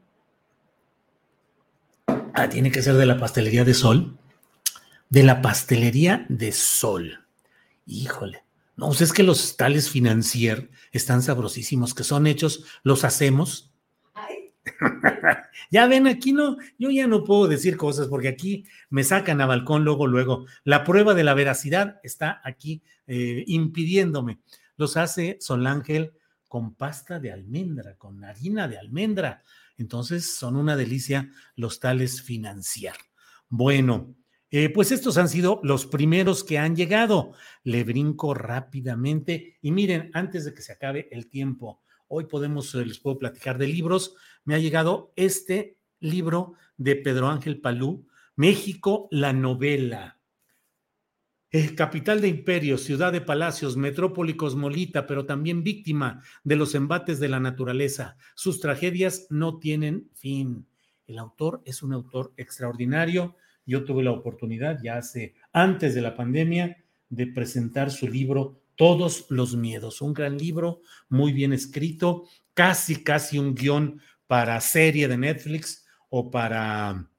Ah, 2.33 2.49
tiene 2.49 2.71
que 2.71 2.81
ser 2.81 2.95
de 2.95 3.05
la 3.05 3.19
pastelería 3.19 3.63
de 3.63 3.73
sol. 3.73 4.17
De 5.09 5.23
la 5.23 5.41
pastelería 5.41 6.25
de 6.29 6.51
sol. 6.51 7.25
Híjole. 7.85 8.43
No, 8.75 8.87
pues 8.87 9.01
es 9.01 9.13
que 9.13 9.21
los 9.21 9.55
tales 9.55 9.89
financier 9.89 10.71
están 10.91 11.21
sabrosísimos, 11.21 11.93
que 11.93 12.03
son 12.03 12.25
hechos, 12.25 12.65
los 12.83 13.03
hacemos 13.03 13.73
ya 15.71 15.87
ven, 15.87 16.07
aquí 16.07 16.33
no, 16.33 16.57
yo 16.77 16.89
ya 16.89 17.07
no 17.07 17.23
puedo 17.23 17.47
decir 17.47 17.77
cosas 17.77 18.07
porque 18.07 18.27
aquí 18.27 18.65
me 18.89 19.03
sacan 19.03 19.41
a 19.41 19.45
balcón 19.45 19.83
luego, 19.83 20.07
luego. 20.07 20.45
La 20.63 20.83
prueba 20.83 21.13
de 21.13 21.23
la 21.23 21.33
veracidad 21.33 21.99
está 22.03 22.41
aquí 22.43 22.81
eh, 23.07 23.43
impidiéndome. 23.47 24.39
Los 24.77 24.97
hace 24.97 25.37
Sol 25.39 25.65
Ángel 25.67 26.13
con 26.47 26.75
pasta 26.75 27.19
de 27.19 27.31
almendra, 27.31 27.95
con 27.97 28.23
harina 28.23 28.67
de 28.67 28.77
almendra. 28.77 29.43
Entonces 29.77 30.35
son 30.35 30.55
una 30.55 30.75
delicia 30.75 31.29
los 31.55 31.79
tales 31.79 32.21
financiar. 32.21 32.95
Bueno, 33.49 34.15
Eh, 34.55 34.69
pues 34.69 34.91
estos 34.91 35.17
han 35.17 35.29
sido 35.29 35.59
los 35.63 35.87
primeros 35.87 36.43
que 36.43 36.59
han 36.59 36.75
llegado. 36.75 37.33
Le 37.63 37.83
brinco 37.83 38.35
rápidamente 38.35 39.57
y 39.63 39.71
miren, 39.71 40.11
antes 40.13 40.45
de 40.45 40.53
que 40.53 40.61
se 40.61 40.73
acabe 40.73 41.07
el 41.09 41.27
tiempo, 41.27 41.81
hoy 42.13 42.25
podemos, 42.25 42.73
eh, 42.75 42.85
les 42.85 42.99
puedo 42.99 43.17
platicar 43.17 43.57
de 43.57 43.67
libros. 43.67 44.15
Me 44.45 44.55
ha 44.55 44.59
llegado 44.59 45.13
este 45.15 45.77
libro 45.99 46.53
de 46.77 46.95
Pedro 46.95 47.27
Ángel 47.27 47.59
Palú, 47.59 48.07
México, 48.35 49.07
la 49.11 49.33
novela. 49.33 50.19
Capital 51.75 52.19
de 52.19 52.29
imperios, 52.29 52.81
ciudad 52.81 53.11
de 53.11 53.21
palacios, 53.21 53.77
metrópoli 53.77 54.35
cosmolita, 54.35 55.05
pero 55.05 55.25
también 55.25 55.63
víctima 55.63 56.23
de 56.43 56.55
los 56.55 56.73
embates 56.73 57.19
de 57.19 57.29
la 57.29 57.39
naturaleza. 57.39 58.17
Sus 58.33 58.59
tragedias 58.59 59.27
no 59.29 59.59
tienen 59.59 60.09
fin. 60.15 60.65
El 61.05 61.19
autor 61.19 61.61
es 61.65 61.83
un 61.83 61.93
autor 61.93 62.33
extraordinario 62.37 63.35
yo 63.65 63.85
tuve 63.85 64.03
la 64.03 64.11
oportunidad 64.11 64.79
ya 64.83 64.97
hace, 64.97 65.35
antes 65.51 65.95
de 65.95 66.01
la 66.01 66.15
pandemia, 66.15 66.77
de 67.09 67.27
presentar 67.27 67.91
su 67.91 68.07
libro 68.07 68.62
Todos 68.75 69.25
los 69.29 69.55
Miedos, 69.55 70.01
un 70.01 70.13
gran 70.13 70.37
libro, 70.37 70.81
muy 71.09 71.31
bien 71.31 71.53
escrito, 71.53 72.25
casi, 72.53 73.03
casi 73.03 73.37
un 73.37 73.55
guion 73.55 74.01
para 74.27 74.59
serie 74.61 75.07
de 75.07 75.17
Netflix 75.17 75.85
o 76.09 76.31
para, 76.31 77.09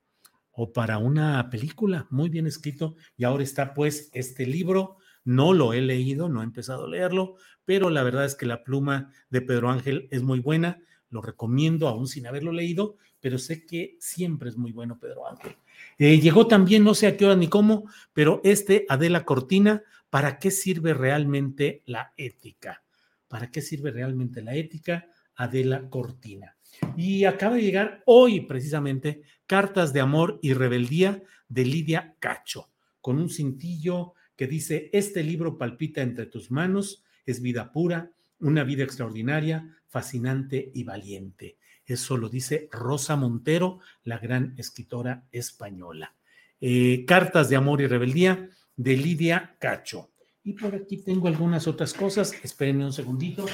o 0.52 0.72
para 0.72 0.98
una 0.98 1.48
película, 1.50 2.06
muy 2.10 2.28
bien 2.28 2.46
escrito. 2.46 2.96
Y 3.16 3.24
ahora 3.24 3.42
está 3.42 3.74
pues 3.74 4.10
este 4.12 4.46
libro, 4.46 4.96
no 5.24 5.52
lo 5.52 5.72
he 5.72 5.80
leído, 5.80 6.28
no 6.28 6.40
he 6.40 6.44
empezado 6.44 6.84
a 6.84 6.88
leerlo, 6.88 7.36
pero 7.64 7.90
la 7.90 8.02
verdad 8.02 8.24
es 8.24 8.34
que 8.34 8.46
la 8.46 8.62
pluma 8.62 9.10
de 9.30 9.40
Pedro 9.40 9.70
Ángel 9.70 10.08
es 10.10 10.22
muy 10.22 10.40
buena, 10.40 10.80
lo 11.10 11.22
recomiendo 11.22 11.88
aún 11.88 12.08
sin 12.08 12.26
haberlo 12.26 12.52
leído, 12.52 12.96
pero 13.20 13.38
sé 13.38 13.64
que 13.64 13.96
siempre 14.00 14.50
es 14.50 14.56
muy 14.56 14.72
bueno 14.72 14.98
Pedro 14.98 15.28
Ángel. 15.28 15.56
Eh, 15.98 16.20
llegó 16.20 16.46
también, 16.46 16.84
no 16.84 16.94
sé 16.94 17.06
a 17.06 17.16
qué 17.16 17.24
hora 17.24 17.36
ni 17.36 17.48
cómo, 17.48 17.88
pero 18.12 18.40
este 18.44 18.84
Adela 18.88 19.24
Cortina, 19.24 19.82
¿para 20.14 20.38
qué 20.38 20.52
sirve 20.52 20.94
realmente 20.94 21.82
la 21.86 22.12
ética? 22.16 22.84
¿Para 23.26 23.50
qué 23.50 23.60
sirve 23.60 23.90
realmente 23.90 24.42
la 24.42 24.54
ética? 24.54 25.08
Adela 25.34 25.90
Cortina. 25.90 26.56
Y 26.96 27.24
acaba 27.24 27.56
de 27.56 27.62
llegar 27.62 28.04
hoy 28.06 28.42
precisamente 28.42 29.22
Cartas 29.48 29.92
de 29.92 29.98
Amor 29.98 30.38
y 30.40 30.54
Rebeldía 30.54 31.20
de 31.48 31.64
Lidia 31.64 32.14
Cacho, 32.20 32.70
con 33.00 33.18
un 33.18 33.28
cintillo 33.28 34.14
que 34.36 34.46
dice, 34.46 34.88
este 34.92 35.24
libro 35.24 35.58
palpita 35.58 36.00
entre 36.00 36.26
tus 36.26 36.52
manos, 36.52 37.02
es 37.26 37.42
vida 37.42 37.72
pura, 37.72 38.12
una 38.38 38.62
vida 38.62 38.84
extraordinaria, 38.84 39.68
fascinante 39.88 40.70
y 40.72 40.84
valiente. 40.84 41.58
Eso 41.84 42.16
lo 42.16 42.28
dice 42.28 42.68
Rosa 42.70 43.16
Montero, 43.16 43.80
la 44.04 44.18
gran 44.18 44.54
escritora 44.58 45.24
española. 45.32 46.14
Eh, 46.60 47.04
Cartas 47.04 47.48
de 47.48 47.56
Amor 47.56 47.80
y 47.80 47.88
Rebeldía 47.88 48.48
de 48.76 48.96
Lidia 48.96 49.56
Cacho. 49.58 50.10
Y 50.42 50.52
por 50.52 50.74
aquí 50.74 50.98
tengo 50.98 51.28
algunas 51.28 51.66
otras 51.66 51.94
cosas. 51.94 52.34
Espérenme 52.42 52.84
un 52.84 52.92
segundito. 52.92 53.46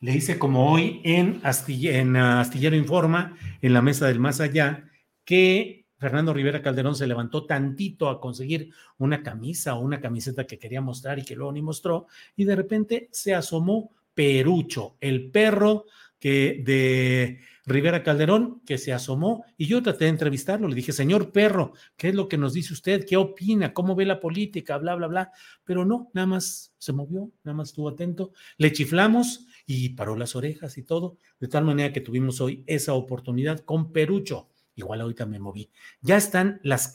Le 0.00 0.14
hice 0.14 0.38
como 0.38 0.72
hoy 0.72 1.00
en, 1.04 1.40
en 1.42 2.16
Astillero 2.16 2.76
Informa, 2.76 3.36
en 3.60 3.72
la 3.72 3.82
mesa 3.82 4.06
del 4.06 4.20
más 4.20 4.40
allá, 4.40 4.90
que 5.24 5.86
Fernando 5.98 6.34
Rivera 6.34 6.62
Calderón 6.62 6.94
se 6.94 7.06
levantó 7.06 7.46
tantito 7.46 8.08
a 8.08 8.20
conseguir 8.20 8.70
una 8.98 9.22
camisa 9.22 9.74
o 9.74 9.80
una 9.80 10.00
camiseta 10.00 10.46
que 10.46 10.58
quería 10.58 10.80
mostrar 10.80 11.18
y 11.18 11.24
que 11.24 11.34
luego 11.34 11.52
ni 11.52 11.62
mostró, 11.62 12.06
y 12.36 12.44
de 12.44 12.56
repente 12.56 13.08
se 13.10 13.34
asomó 13.34 13.90
Perucho, 14.14 14.96
el 15.00 15.30
perro 15.30 15.86
que 16.18 16.62
de 16.64 17.40
Rivera 17.66 18.02
Calderón, 18.02 18.62
que 18.64 18.78
se 18.78 18.92
asomó 18.92 19.44
y 19.56 19.66
yo 19.66 19.82
traté 19.82 20.04
de 20.04 20.10
entrevistarlo. 20.10 20.68
Le 20.68 20.74
dije, 20.74 20.92
señor 20.92 21.32
perro, 21.32 21.72
¿qué 21.96 22.08
es 22.08 22.14
lo 22.14 22.28
que 22.28 22.38
nos 22.38 22.52
dice 22.52 22.72
usted? 22.72 23.04
¿Qué 23.04 23.16
opina? 23.16 23.74
¿Cómo 23.74 23.94
ve 23.94 24.06
la 24.06 24.20
política? 24.20 24.78
Bla, 24.78 24.94
bla, 24.94 25.06
bla. 25.08 25.32
Pero 25.64 25.84
no, 25.84 26.10
nada 26.14 26.26
más 26.26 26.74
se 26.78 26.92
movió, 26.92 27.30
nada 27.44 27.56
más 27.56 27.68
estuvo 27.68 27.88
atento. 27.88 28.32
Le 28.56 28.72
chiflamos 28.72 29.46
y 29.66 29.90
paró 29.90 30.16
las 30.16 30.36
orejas 30.36 30.78
y 30.78 30.82
todo, 30.82 31.18
de 31.40 31.48
tal 31.48 31.64
manera 31.64 31.92
que 31.92 32.00
tuvimos 32.00 32.40
hoy 32.40 32.62
esa 32.66 32.94
oportunidad 32.94 33.60
con 33.60 33.92
Perucho. 33.92 34.48
Igual 34.74 35.00
ahorita 35.00 35.26
me 35.26 35.38
moví. 35.38 35.70
Ya 36.00 36.16
están 36.16 36.60
las, 36.62 36.92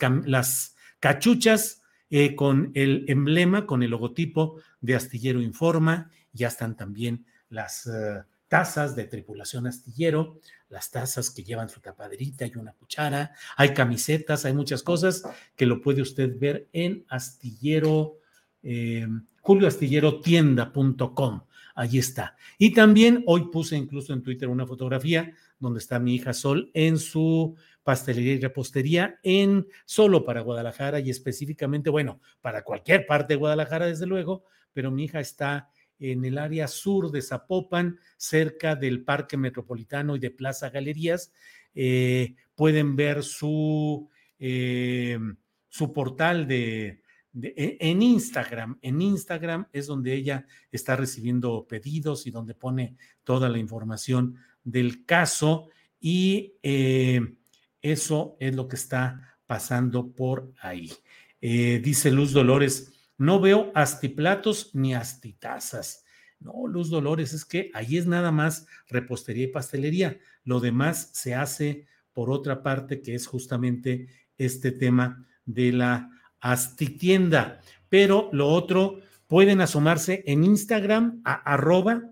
cachuchas 1.00 1.82
eh, 2.10 2.36
con 2.36 2.72
el 2.76 3.06
emblema, 3.08 3.66
con 3.66 3.84
el 3.84 3.90
logotipo 3.92 4.62
de 4.80 4.96
Astillero 4.96 5.42
Informa 5.42 6.12
ya 6.34 6.48
están 6.48 6.76
también 6.76 7.26
las 7.50 7.88
eh, 7.88 8.24
tazas 8.48 8.96
de 8.96 9.06
tripulación 9.06 9.68
astillero, 9.68 10.40
las 10.72 10.90
tazas 10.90 11.30
que 11.30 11.44
llevan 11.44 11.70
su 11.70 11.82
tapaderita 11.82 12.46
y 12.46 12.54
una 12.56 12.74
cuchara, 12.74 13.34
hay 13.58 13.74
camisetas, 13.74 14.46
hay 14.46 14.54
muchas 14.54 14.82
cosas 14.82 15.24
que 15.56 15.66
lo 15.66 15.82
puede 15.82 16.02
usted 16.02 16.40
ver 16.40 16.68
en 16.72 17.06
astillero, 17.10 18.18
eh, 18.64 19.08
julioastillerotienda.com. 19.42 21.42
Allí 21.76 22.00
está. 22.00 22.36
Y 22.58 22.74
también 22.74 23.24
hoy 23.28 23.50
puse 23.52 23.76
incluso 23.76 24.14
en 24.14 24.24
Twitter 24.24 24.50
una 24.50 24.66
fotografía 24.66 25.34
donde 25.60 25.80
está 25.80 26.00
mi 26.00 26.16
hija 26.16 26.34
Sol 26.34 26.72
en 26.74 26.98
su 26.98 27.56
pastelería 27.84 28.34
y 28.34 28.40
repostería 28.40 29.20
en 29.24 29.68
solo 29.86 30.24
para 30.24 30.42
Guadalajara 30.42 31.00
y 31.00 31.10
específicamente, 31.10 31.90
bueno, 31.90 32.20
para 32.42 32.64
cualquier 32.64 33.06
parte 33.06 33.34
de 33.34 33.40
Guadalajara, 33.40 33.88
desde 33.88 34.06
luego, 34.06 34.44
pero 34.74 34.92
mi 34.92 35.06
hija 35.06 35.20
está 35.20 35.70
en 36.02 36.26
el 36.26 36.40
área 36.40 36.68
sur 36.68 37.12
de 37.12 37.22
Zapopan, 37.22 38.00
cerca 38.18 38.76
del 38.76 39.04
Parque 39.04 39.38
Metropolitano 39.38 40.16
y 40.16 40.20
de 40.20 40.32
Plaza 40.32 40.72
Galerías. 40.72 41.32
Eh, 41.76 42.36
pueden 42.56 42.96
ver 42.96 43.24
su, 43.24 44.10
eh, 44.40 45.20
su 45.70 45.94
portal 45.94 46.48
de, 46.48 47.04
e, 47.40 47.78
en 47.80 48.02
Instagram. 48.02 48.80
En 48.82 49.02
Instagram 49.02 49.68
es 49.72 49.86
donde 49.86 50.16
ella 50.16 50.46
está 50.72 50.96
recibiendo 50.96 51.68
pedidos 51.68 52.26
y 52.26 52.32
donde 52.32 52.56
pone 52.56 52.96
toda 53.24 53.48
la 53.48 53.60
información 53.60 54.38
del 54.64 55.06
caso 55.06 55.70
y 56.00 56.56
eh, 56.64 57.36
eso 57.82 58.38
es 58.40 58.56
lo 58.56 58.68
que 58.68 58.76
está 58.76 59.38
pasando 59.46 60.12
por 60.12 60.52
ahí. 60.62 60.92
dice 61.40 62.12
Luz 62.12 62.32
Dolores, 62.32 63.01
no 63.22 63.40
veo 63.40 63.72
astiplatos 63.76 64.72
ni 64.74 64.96
astitazas. 64.96 66.06
No, 66.40 66.66
Luz 66.66 66.90
Dolores, 66.90 67.34
es 67.34 67.46
que 67.46 67.70
ahí 67.76 67.98
es 67.98 68.08
nada 68.08 68.32
más 68.32 68.66
repostería 68.88 69.44
y 69.44 69.52
pastelería. 69.52 70.18
Lo 70.44 70.60
demás 70.60 71.12
se 71.14 71.36
hace 71.36 71.86
por 72.14 72.32
otra 72.32 72.64
parte, 72.64 73.04
que 73.04 73.14
es 73.14 73.28
justamente 73.28 74.08
este 74.40 74.72
tema 74.72 75.28
de 75.46 75.72
la 75.72 76.10
astitienda. 76.40 77.62
Pero 77.90 78.32
lo 78.34 78.48
otro, 78.48 79.02
pueden 79.28 79.62
asomarse 79.62 80.24
en 80.26 80.44
Instagram 80.44 81.22
a 81.24 81.34
arroba 81.54 82.10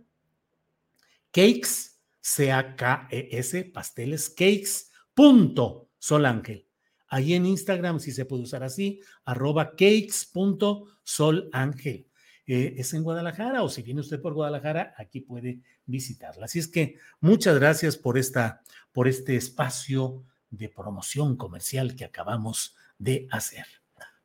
cakes, 1.32 1.98
C-A-K-E-S, 2.22 3.64
pasteles, 3.74 4.30
cakes, 4.30 4.92
punto, 5.16 5.90
Sol 5.98 6.28
Ángel. 6.28 6.69
Ahí 7.10 7.34
en 7.34 7.46
Instagram, 7.46 8.00
si 8.00 8.12
se 8.12 8.26
puede 8.26 8.44
usar 8.44 8.64
así, 8.64 9.02
arroba 9.26 9.72
cakes.solángel. 9.72 12.08
Eh, 12.46 12.76
es 12.78 12.94
en 12.94 13.04
Guadalajara 13.04 13.62
o 13.62 13.70
si 13.70 13.84
viene 13.84 14.02
usted 14.02 14.22
por 14.22 14.34
Guadalajara, 14.34 14.94
aquí 14.98 15.22
puede 15.22 15.62
visitarla. 15.86 16.46
Así 16.46 16.60
es 16.60 16.68
que 16.68 16.96
muchas 17.20 17.60
gracias 17.60 17.98
por, 17.98 18.18
esta, 18.18 18.62
por 18.92 19.08
este 19.08 19.36
espacio 19.36 20.24
de 20.50 20.70
promoción 20.70 21.36
comercial 21.36 21.96
que 21.96 22.06
acabamos 22.06 22.76
de 22.98 23.28
hacer. 23.32 23.66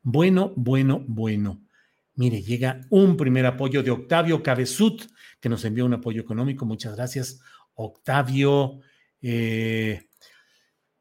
Bueno, 0.02 0.52
bueno, 0.56 1.04
bueno. 1.06 1.60
Mire, 2.14 2.42
llega 2.42 2.80
un 2.90 3.16
primer 3.16 3.46
apoyo 3.46 3.82
de 3.82 3.90
Octavio 3.90 4.42
Cabezut, 4.42 5.02
que 5.40 5.48
nos 5.48 5.64
envió 5.64 5.84
un 5.84 5.94
apoyo 5.94 6.20
económico. 6.20 6.64
Muchas 6.64 6.94
gracias, 6.94 7.40
Octavio. 7.74 8.80
Eh, 9.20 10.08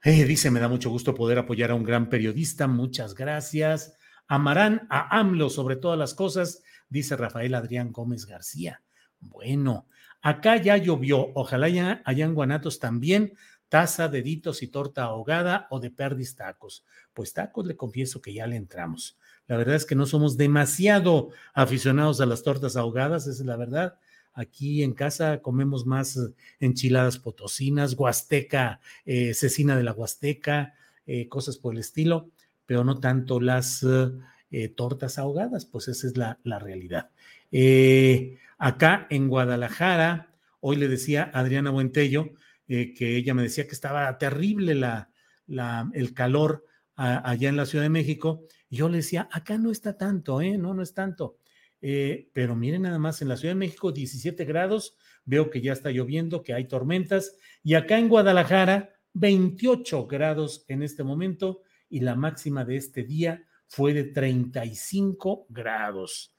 eh, 0.04 0.26
dice, 0.26 0.52
me 0.52 0.60
da 0.60 0.68
mucho 0.68 0.90
gusto 0.90 1.16
poder 1.16 1.40
apoyar 1.40 1.72
a 1.72 1.76
un 1.76 1.84
gran 1.84 2.10
periodista. 2.10 2.68
Muchas 2.68 3.16
gracias. 3.16 3.96
Amarán 4.28 4.88
a 4.90 5.18
AMLO 5.20 5.50
sobre 5.50 5.76
todas 5.76 5.98
las 5.98 6.14
cosas, 6.14 6.64
dice 6.90 7.16
Rafael 7.16 7.56
Adrián 7.56 7.92
Gómez 7.92 8.26
García. 8.26 8.82
Bueno, 9.20 9.88
acá 10.22 10.58
ya 10.58 10.78
llovió. 10.78 11.32
Ojalá 11.36 11.70
ya 11.70 12.02
hayan 12.06 12.34
guanatos 12.34 12.80
también. 12.80 13.34
Taza, 13.70 14.08
deditos 14.08 14.62
y 14.62 14.68
torta 14.68 15.04
ahogada 15.04 15.68
o 15.72 15.80
de 15.80 15.90
perdis 15.90 16.36
tacos. 16.36 16.86
Pues 17.14 17.34
tacos 17.34 17.66
le 17.66 17.76
confieso 17.76 18.22
que 18.22 18.34
ya 18.34 18.46
le 18.46 18.56
entramos. 18.56 19.18
La 19.48 19.58
verdad 19.58 19.76
es 19.76 19.86
que 19.86 19.96
no 19.96 20.06
somos 20.06 20.38
demasiado 20.38 21.30
aficionados 21.54 22.22
a 22.22 22.26
las 22.26 22.44
tortas 22.44 22.76
ahogadas, 22.76 23.28
esa 23.28 23.42
es 23.42 23.46
la 23.46 23.58
verdad. 23.58 23.98
Aquí 24.34 24.82
en 24.84 24.94
casa 24.94 25.42
comemos 25.42 25.86
más 25.86 26.18
eh, 26.18 26.34
enchiladas 26.60 27.20
potosinas, 27.20 27.94
huasteca, 27.94 28.80
eh, 29.06 29.34
cecina 29.34 29.78
de 29.78 29.84
la 29.84 29.94
huasteca, 29.94 30.74
eh, 31.06 31.28
cosas 31.28 31.58
por 31.58 31.74
el 31.74 31.80
estilo, 31.80 32.30
pero 32.66 32.84
no 32.84 33.00
tanto 33.00 33.40
las 33.40 33.86
tortas 34.76 35.18
ahogadas, 35.18 35.66
pues 35.66 35.88
esa 35.88 36.06
es 36.06 36.16
la, 36.16 36.40
la 36.44 36.60
realidad. 36.60 37.10
acá 38.60 39.08
en 39.10 39.28
Guadalajara, 39.28 40.32
hoy 40.60 40.76
le 40.76 40.88
decía 40.88 41.32
Adriana 41.34 41.72
Buentello 41.72 42.34
que 42.68 43.18
ella 43.18 43.34
me 43.34 43.42
decía 43.42 43.66
que 43.66 43.74
estaba 43.74 44.18
terrible 44.18 44.76
la, 44.76 45.10
el 45.94 46.14
calor 46.14 46.66
allá 46.96 47.50
en 47.50 47.58
la 47.58 47.66
Ciudad 47.66 47.84
de 47.84 47.90
México. 47.90 48.44
Yo 48.70 48.90
le 48.90 48.98
decía, 48.98 49.28
acá 49.32 49.58
no 49.58 49.72
está 49.72 49.98
tanto, 49.98 50.42
¿eh? 50.42 50.58
No, 50.58 50.74
no 50.74 50.82
es 50.82 50.94
tanto. 50.94 51.38
Eh, 51.86 52.30
pero 52.32 52.56
miren 52.56 52.84
nada 52.84 52.98
más, 52.98 53.22
en 53.22 53.28
la 53.28 53.36
Ciudad 53.36 53.54
de 53.54 53.60
México 53.60 53.92
17 53.92 54.46
grados, 54.46 54.96
veo 55.26 55.50
que 55.50 55.60
ya 55.60 55.74
está 55.74 55.92
lloviendo, 55.92 56.42
que 56.42 56.54
hay 56.54 56.66
tormentas, 56.66 57.36
y 57.62 57.74
acá 57.74 58.00
en 58.00 58.08
Guadalajara 58.08 58.94
28 59.12 60.08
grados 60.08 60.64
en 60.70 60.82
este 60.82 61.04
momento, 61.04 61.62
y 61.90 62.00
la 62.00 62.16
máxima 62.16 62.64
de 62.64 62.78
este 62.78 63.04
día 63.04 63.46
fue 63.68 63.94
de 63.94 64.06
35 64.06 65.48
grados. 65.50 66.34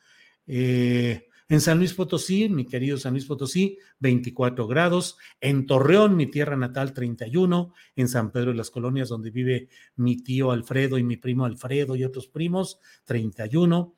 Eh, 0.46 1.28
en 1.50 1.60
San 1.60 1.76
Luis 1.76 1.92
Potosí, 1.92 2.48
mi 2.48 2.64
querido 2.64 2.96
San 2.96 3.12
Luis 3.12 3.26
Potosí, 3.26 3.76
24 3.98 4.66
grados. 4.66 5.18
En 5.42 5.66
Torreón, 5.66 6.16
mi 6.16 6.26
tierra 6.26 6.56
natal, 6.56 6.94
31. 6.94 7.74
En 7.96 8.08
San 8.08 8.32
Pedro 8.32 8.52
de 8.52 8.56
las 8.56 8.70
Colonias, 8.70 9.10
donde 9.10 9.30
vive 9.30 9.68
mi 9.96 10.22
tío 10.22 10.52
Alfredo 10.52 10.96
y 10.96 11.02
mi 11.02 11.18
primo 11.18 11.44
Alfredo 11.44 11.96
y 11.96 12.04
otros 12.04 12.28
primos, 12.28 12.80
31. 13.04 13.94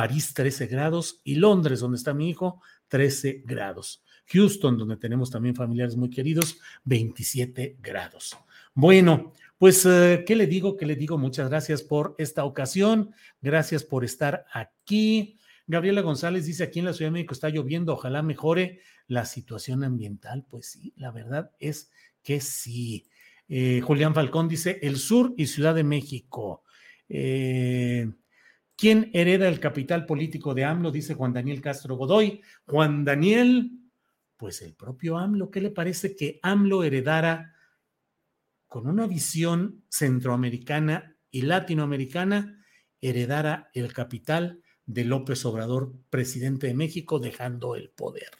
París, 0.00 0.32
13 0.32 0.66
grados. 0.66 1.20
Y 1.24 1.34
Londres, 1.34 1.80
donde 1.80 1.98
está 1.98 2.14
mi 2.14 2.30
hijo, 2.30 2.62
13 2.88 3.42
grados. 3.44 4.02
Houston, 4.28 4.78
donde 4.78 4.96
tenemos 4.96 5.30
también 5.30 5.54
familiares 5.54 5.94
muy 5.94 6.08
queridos, 6.08 6.58
27 6.84 7.76
grados. 7.82 8.34
Bueno, 8.72 9.34
pues, 9.58 9.84
eh, 9.84 10.24
¿qué 10.26 10.36
le 10.36 10.46
digo? 10.46 10.78
¿Qué 10.78 10.86
le 10.86 10.96
digo? 10.96 11.18
Muchas 11.18 11.50
gracias 11.50 11.82
por 11.82 12.14
esta 12.16 12.46
ocasión. 12.46 13.10
Gracias 13.42 13.84
por 13.84 14.02
estar 14.02 14.46
aquí. 14.54 15.36
Gabriela 15.66 16.00
González 16.00 16.46
dice, 16.46 16.64
aquí 16.64 16.78
en 16.78 16.86
la 16.86 16.94
Ciudad 16.94 17.10
de 17.10 17.12
México 17.12 17.34
está 17.34 17.50
lloviendo, 17.50 17.92
ojalá 17.92 18.22
mejore 18.22 18.80
la 19.06 19.26
situación 19.26 19.84
ambiental. 19.84 20.46
Pues 20.48 20.64
sí, 20.70 20.94
la 20.96 21.10
verdad 21.10 21.50
es 21.58 21.90
que 22.22 22.40
sí. 22.40 23.04
Eh, 23.50 23.82
Julián 23.82 24.14
Falcón 24.14 24.48
dice, 24.48 24.78
el 24.80 24.96
sur 24.96 25.34
y 25.36 25.46
Ciudad 25.46 25.74
de 25.74 25.84
México. 25.84 26.64
Eh, 27.06 28.08
¿Quién 28.80 29.10
hereda 29.12 29.46
el 29.46 29.60
capital 29.60 30.06
político 30.06 30.54
de 30.54 30.64
AMLO? 30.64 30.90
Dice 30.90 31.12
Juan 31.14 31.34
Daniel 31.34 31.60
Castro 31.60 31.96
Godoy. 31.96 32.40
Juan 32.64 33.04
Daniel, 33.04 33.72
pues 34.38 34.62
el 34.62 34.74
propio 34.74 35.18
AMLO. 35.18 35.50
¿Qué 35.50 35.60
le 35.60 35.70
parece 35.70 36.16
que 36.16 36.40
AMLO 36.42 36.82
heredara 36.82 37.54
con 38.68 38.86
una 38.86 39.06
visión 39.06 39.84
centroamericana 39.90 41.14
y 41.30 41.42
latinoamericana, 41.42 42.64
heredara 43.02 43.70
el 43.74 43.92
capital? 43.92 44.62
de 44.92 45.04
López 45.04 45.44
Obrador, 45.44 45.92
presidente 46.10 46.66
de 46.66 46.74
México, 46.74 47.20
dejando 47.20 47.76
el 47.76 47.90
poder. 47.90 48.30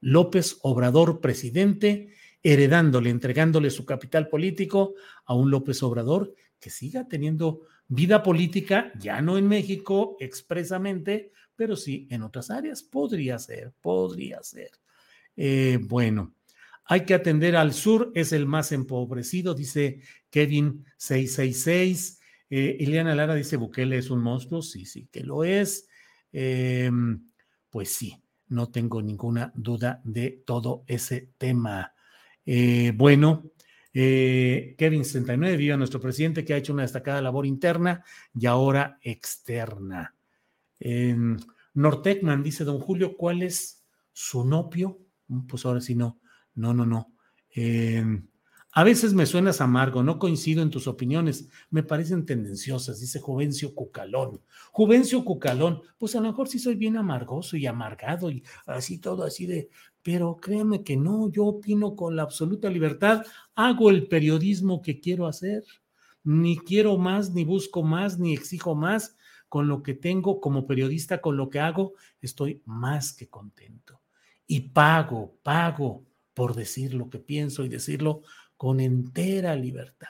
López 0.00 0.58
Obrador, 0.62 1.20
presidente, 1.20 2.14
heredándole, 2.44 3.10
entregándole 3.10 3.70
su 3.70 3.84
capital 3.84 4.28
político 4.28 4.94
a 5.24 5.34
un 5.34 5.50
López 5.50 5.82
Obrador 5.82 6.34
que 6.60 6.70
siga 6.70 7.08
teniendo 7.08 7.62
vida 7.88 8.22
política, 8.22 8.92
ya 8.98 9.20
no 9.20 9.38
en 9.38 9.48
México 9.48 10.16
expresamente, 10.20 11.32
pero 11.56 11.74
sí 11.74 12.06
en 12.10 12.22
otras 12.22 12.50
áreas. 12.50 12.82
Podría 12.82 13.38
ser, 13.38 13.72
podría 13.80 14.42
ser. 14.42 14.70
Eh, 15.36 15.78
bueno, 15.82 16.34
hay 16.84 17.04
que 17.04 17.14
atender 17.14 17.56
al 17.56 17.72
sur, 17.72 18.12
es 18.14 18.32
el 18.32 18.46
más 18.46 18.72
empobrecido, 18.72 19.54
dice 19.54 20.00
Kevin 20.30 20.84
666. 20.96 22.20
Eh, 22.50 22.76
Ileana 22.80 23.14
Lara 23.14 23.34
dice, 23.34 23.56
Bukele 23.56 23.98
es 23.98 24.10
un 24.10 24.22
monstruo, 24.22 24.62
sí, 24.62 24.86
sí, 24.86 25.08
que 25.10 25.22
lo 25.22 25.44
es. 25.44 25.88
Em, 26.32 27.30
pues 27.70 27.90
sí, 27.90 28.14
no 28.48 28.70
tengo 28.70 29.02
ninguna 29.02 29.52
duda 29.54 30.00
de 30.04 30.42
todo 30.46 30.84
ese 30.86 31.30
tema. 31.38 31.92
Eh, 32.46 32.92
bueno, 32.94 33.50
eh, 34.00 34.76
Kevin 34.78 35.04
69, 35.04 35.56
viva 35.56 35.76
nuestro 35.76 36.00
presidente 36.00 36.44
que 36.44 36.54
ha 36.54 36.56
hecho 36.56 36.72
una 36.72 36.82
destacada 36.82 37.20
labor 37.20 37.46
interna 37.46 38.04
y 38.32 38.46
ahora 38.46 38.98
externa. 39.02 40.14
Nortecman 41.74 42.42
dice, 42.44 42.62
don 42.62 42.78
Julio, 42.78 43.16
¿cuál 43.16 43.42
es 43.42 43.84
su 44.12 44.44
nopio? 44.44 45.00
Mm, 45.26 45.46
pues 45.46 45.66
ahora 45.66 45.80
sí 45.80 45.96
no, 45.96 46.20
no, 46.54 46.72
no, 46.72 46.86
no. 46.86 47.12
A 48.78 48.84
veces 48.84 49.12
me 49.12 49.26
suenas 49.26 49.60
amargo, 49.60 50.04
no 50.04 50.20
coincido 50.20 50.62
en 50.62 50.70
tus 50.70 50.86
opiniones, 50.86 51.48
me 51.68 51.82
parecen 51.82 52.24
tendenciosas, 52.24 53.00
dice 53.00 53.18
Juvencio 53.18 53.74
Cucalón. 53.74 54.40
Juvencio 54.70 55.24
Cucalón, 55.24 55.82
pues 55.98 56.14
a 56.14 56.20
lo 56.20 56.28
mejor 56.28 56.46
sí 56.46 56.60
soy 56.60 56.76
bien 56.76 56.96
amargoso 56.96 57.56
y 57.56 57.66
amargado 57.66 58.30
y 58.30 58.44
así 58.66 58.98
todo 58.98 59.24
así 59.24 59.46
de, 59.46 59.68
pero 60.00 60.36
créeme 60.36 60.84
que 60.84 60.96
no, 60.96 61.28
yo 61.28 61.46
opino 61.46 61.96
con 61.96 62.14
la 62.14 62.22
absoluta 62.22 62.70
libertad, 62.70 63.26
hago 63.56 63.90
el 63.90 64.06
periodismo 64.06 64.80
que 64.80 65.00
quiero 65.00 65.26
hacer, 65.26 65.64
ni 66.22 66.56
quiero 66.56 66.98
más, 66.98 67.34
ni 67.34 67.44
busco 67.44 67.82
más, 67.82 68.20
ni 68.20 68.32
exijo 68.32 68.76
más, 68.76 69.16
con 69.48 69.66
lo 69.66 69.82
que 69.82 69.94
tengo 69.94 70.40
como 70.40 70.68
periodista, 70.68 71.20
con 71.20 71.36
lo 71.36 71.50
que 71.50 71.58
hago, 71.58 71.94
estoy 72.20 72.62
más 72.64 73.12
que 73.12 73.28
contento. 73.28 74.02
Y 74.46 74.68
pago, 74.68 75.34
pago 75.42 76.04
por 76.32 76.54
decir 76.54 76.94
lo 76.94 77.10
que 77.10 77.18
pienso 77.18 77.64
y 77.64 77.68
decirlo 77.68 78.22
con 78.58 78.80
entera 78.80 79.56
libertad. 79.56 80.08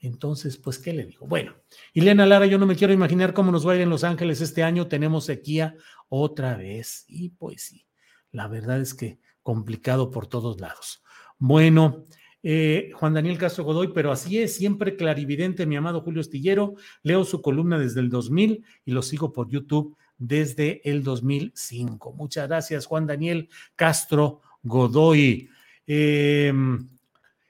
Entonces, 0.00 0.56
pues, 0.56 0.78
¿qué 0.78 0.92
le 0.92 1.04
digo? 1.04 1.26
Bueno, 1.26 1.54
Ileana 1.92 2.26
Lara, 2.26 2.46
yo 2.46 2.58
no 2.58 2.66
me 2.66 2.76
quiero 2.76 2.92
imaginar 2.92 3.34
cómo 3.34 3.52
nos 3.52 3.66
va 3.66 3.72
a 3.72 3.76
ir 3.76 3.82
en 3.82 3.90
Los 3.90 4.04
Ángeles 4.04 4.40
este 4.40 4.62
año. 4.62 4.88
Tenemos 4.88 5.26
sequía 5.26 5.76
otra 6.08 6.56
vez. 6.56 7.04
Y 7.06 7.28
pues 7.30 7.62
sí, 7.62 7.86
la 8.32 8.48
verdad 8.48 8.80
es 8.80 8.94
que 8.94 9.20
complicado 9.42 10.10
por 10.10 10.26
todos 10.26 10.60
lados. 10.60 11.04
Bueno, 11.38 12.04
eh, 12.42 12.90
Juan 12.94 13.14
Daniel 13.14 13.38
Castro 13.38 13.64
Godoy, 13.64 13.92
pero 13.92 14.10
así 14.10 14.38
es, 14.38 14.56
siempre 14.56 14.96
clarividente, 14.96 15.66
mi 15.66 15.76
amado 15.76 16.00
Julio 16.00 16.22
Estillero. 16.22 16.74
Leo 17.02 17.24
su 17.24 17.42
columna 17.42 17.78
desde 17.78 18.00
el 18.00 18.08
2000 18.08 18.64
y 18.84 18.90
lo 18.92 19.02
sigo 19.02 19.32
por 19.32 19.50
YouTube 19.50 19.96
desde 20.16 20.80
el 20.88 21.02
2005. 21.02 22.12
Muchas 22.14 22.48
gracias, 22.48 22.86
Juan 22.86 23.06
Daniel 23.06 23.50
Castro 23.74 24.40
Godoy. 24.62 25.50
Eh, 25.86 26.52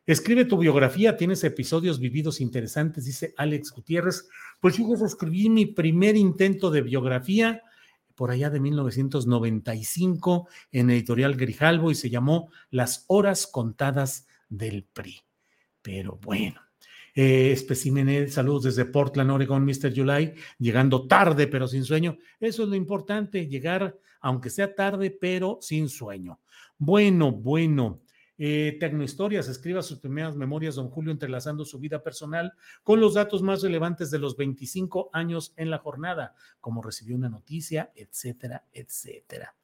Escribe 0.06 0.44
tu 0.44 0.56
biografía, 0.56 1.16
tienes 1.16 1.42
episodios 1.42 1.98
vividos 1.98 2.40
interesantes, 2.40 3.04
dice 3.04 3.34
Alex 3.36 3.72
Gutiérrez. 3.72 4.28
Pues 4.60 4.76
yo 4.76 4.86
escribí 5.04 5.50
mi 5.50 5.66
primer 5.66 6.14
intento 6.14 6.70
de 6.70 6.82
biografía 6.82 7.60
por 8.14 8.30
allá 8.30 8.48
de 8.48 8.60
1995 8.60 10.48
en 10.70 10.90
editorial 10.90 11.34
Grijalvo 11.34 11.90
y 11.90 11.96
se 11.96 12.08
llamó 12.08 12.52
Las 12.70 13.04
horas 13.08 13.48
contadas 13.48 14.28
del 14.48 14.84
PRI. 14.84 15.22
Pero 15.82 16.20
bueno, 16.22 16.60
eh, 17.16 17.50
especímenes, 17.50 18.34
saludos 18.34 18.62
desde 18.62 18.84
Portland, 18.84 19.32
Oregon, 19.32 19.64
Mr. 19.64 19.92
July, 19.92 20.34
llegando 20.60 21.08
tarde 21.08 21.48
pero 21.48 21.66
sin 21.66 21.84
sueño. 21.84 22.16
Eso 22.38 22.62
es 22.62 22.68
lo 22.68 22.76
importante, 22.76 23.48
llegar 23.48 23.98
aunque 24.20 24.50
sea 24.50 24.72
tarde 24.72 25.10
pero 25.10 25.58
sin 25.60 25.88
sueño. 25.88 26.40
Bueno, 26.78 27.32
bueno. 27.32 28.02
Eh, 28.38 28.76
Tecnohistorias 28.78 29.48
escriba 29.48 29.82
sus 29.82 29.98
primeras 29.98 30.36
memorias, 30.36 30.74
don 30.74 30.90
Julio, 30.90 31.10
entrelazando 31.10 31.64
su 31.64 31.78
vida 31.78 32.02
personal 32.02 32.52
con 32.82 33.00
los 33.00 33.14
datos 33.14 33.42
más 33.42 33.62
relevantes 33.62 34.10
de 34.10 34.18
los 34.18 34.36
25 34.36 35.10
años 35.12 35.54
en 35.56 35.70
la 35.70 35.78
jornada, 35.78 36.34
como 36.60 36.82
recibió 36.82 37.16
una 37.16 37.30
noticia, 37.30 37.92
etcétera, 37.94 38.64
etcétera. 38.72 39.54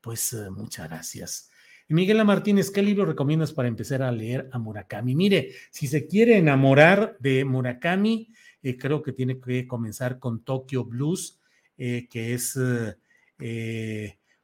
Pues 0.00 0.32
eh, 0.32 0.50
muchas 0.50 0.88
gracias. 0.88 1.50
Miguel 1.88 2.24
Martínez, 2.24 2.70
¿qué 2.70 2.82
libro 2.82 3.04
recomiendas 3.04 3.52
para 3.52 3.66
empezar 3.66 4.02
a 4.02 4.12
leer 4.12 4.48
a 4.52 4.58
Murakami? 4.60 5.16
Mire, 5.16 5.52
si 5.70 5.88
se 5.88 6.06
quiere 6.06 6.36
enamorar 6.38 7.16
de 7.18 7.44
Murakami, 7.44 8.32
eh, 8.62 8.76
creo 8.76 9.02
que 9.02 9.12
tiene 9.12 9.40
que 9.40 9.66
comenzar 9.66 10.20
con 10.20 10.44
Tokyo 10.44 10.84
Blues, 10.84 11.40
que 11.76 12.34
es 12.34 12.58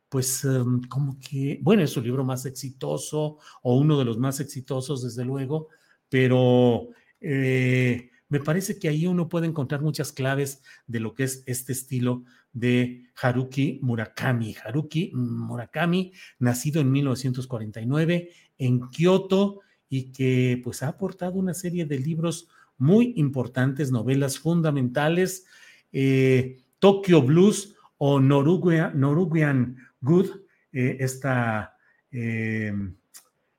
pues 0.08 0.44
em, 0.44 0.82
como 0.82 1.18
que, 1.18 1.58
bueno, 1.62 1.82
es 1.82 1.90
su 1.90 2.00
libro 2.00 2.24
más 2.24 2.46
exitoso 2.46 3.38
o 3.62 3.76
uno 3.76 3.98
de 3.98 4.04
los 4.04 4.18
más 4.18 4.40
exitosos, 4.40 5.02
desde 5.02 5.24
luego, 5.24 5.68
pero 6.08 6.88
eh, 7.20 8.10
me 8.28 8.40
parece 8.40 8.78
que 8.78 8.88
ahí 8.88 9.06
uno 9.06 9.28
puede 9.28 9.46
encontrar 9.46 9.82
muchas 9.82 10.12
claves 10.12 10.62
de 10.86 11.00
lo 11.00 11.14
que 11.14 11.24
es 11.24 11.42
este 11.46 11.72
estilo 11.72 12.24
de 12.52 13.10
Haruki 13.20 13.78
Murakami. 13.82 14.56
Haruki 14.64 15.12
Murakami, 15.14 16.12
nacido 16.38 16.80
en 16.80 16.90
1949 16.90 18.30
en 18.58 18.88
Kioto 18.90 19.60
y 19.88 20.12
que 20.12 20.60
pues 20.64 20.82
ha 20.82 20.88
aportado 20.88 21.34
una 21.34 21.54
serie 21.54 21.84
de 21.86 21.98
libros 21.98 22.48
muy 22.78 23.14
importantes, 23.16 23.92
novelas 23.92 24.38
fundamentales, 24.38 25.46
eh, 25.92 26.64
Tokyo 26.78 27.22
Blues 27.22 27.74
o 27.98 28.20
Noruguian 28.20 29.76
Good, 30.06 30.28
eh, 30.72 30.98
esta 31.00 31.76
eh, 32.12 32.72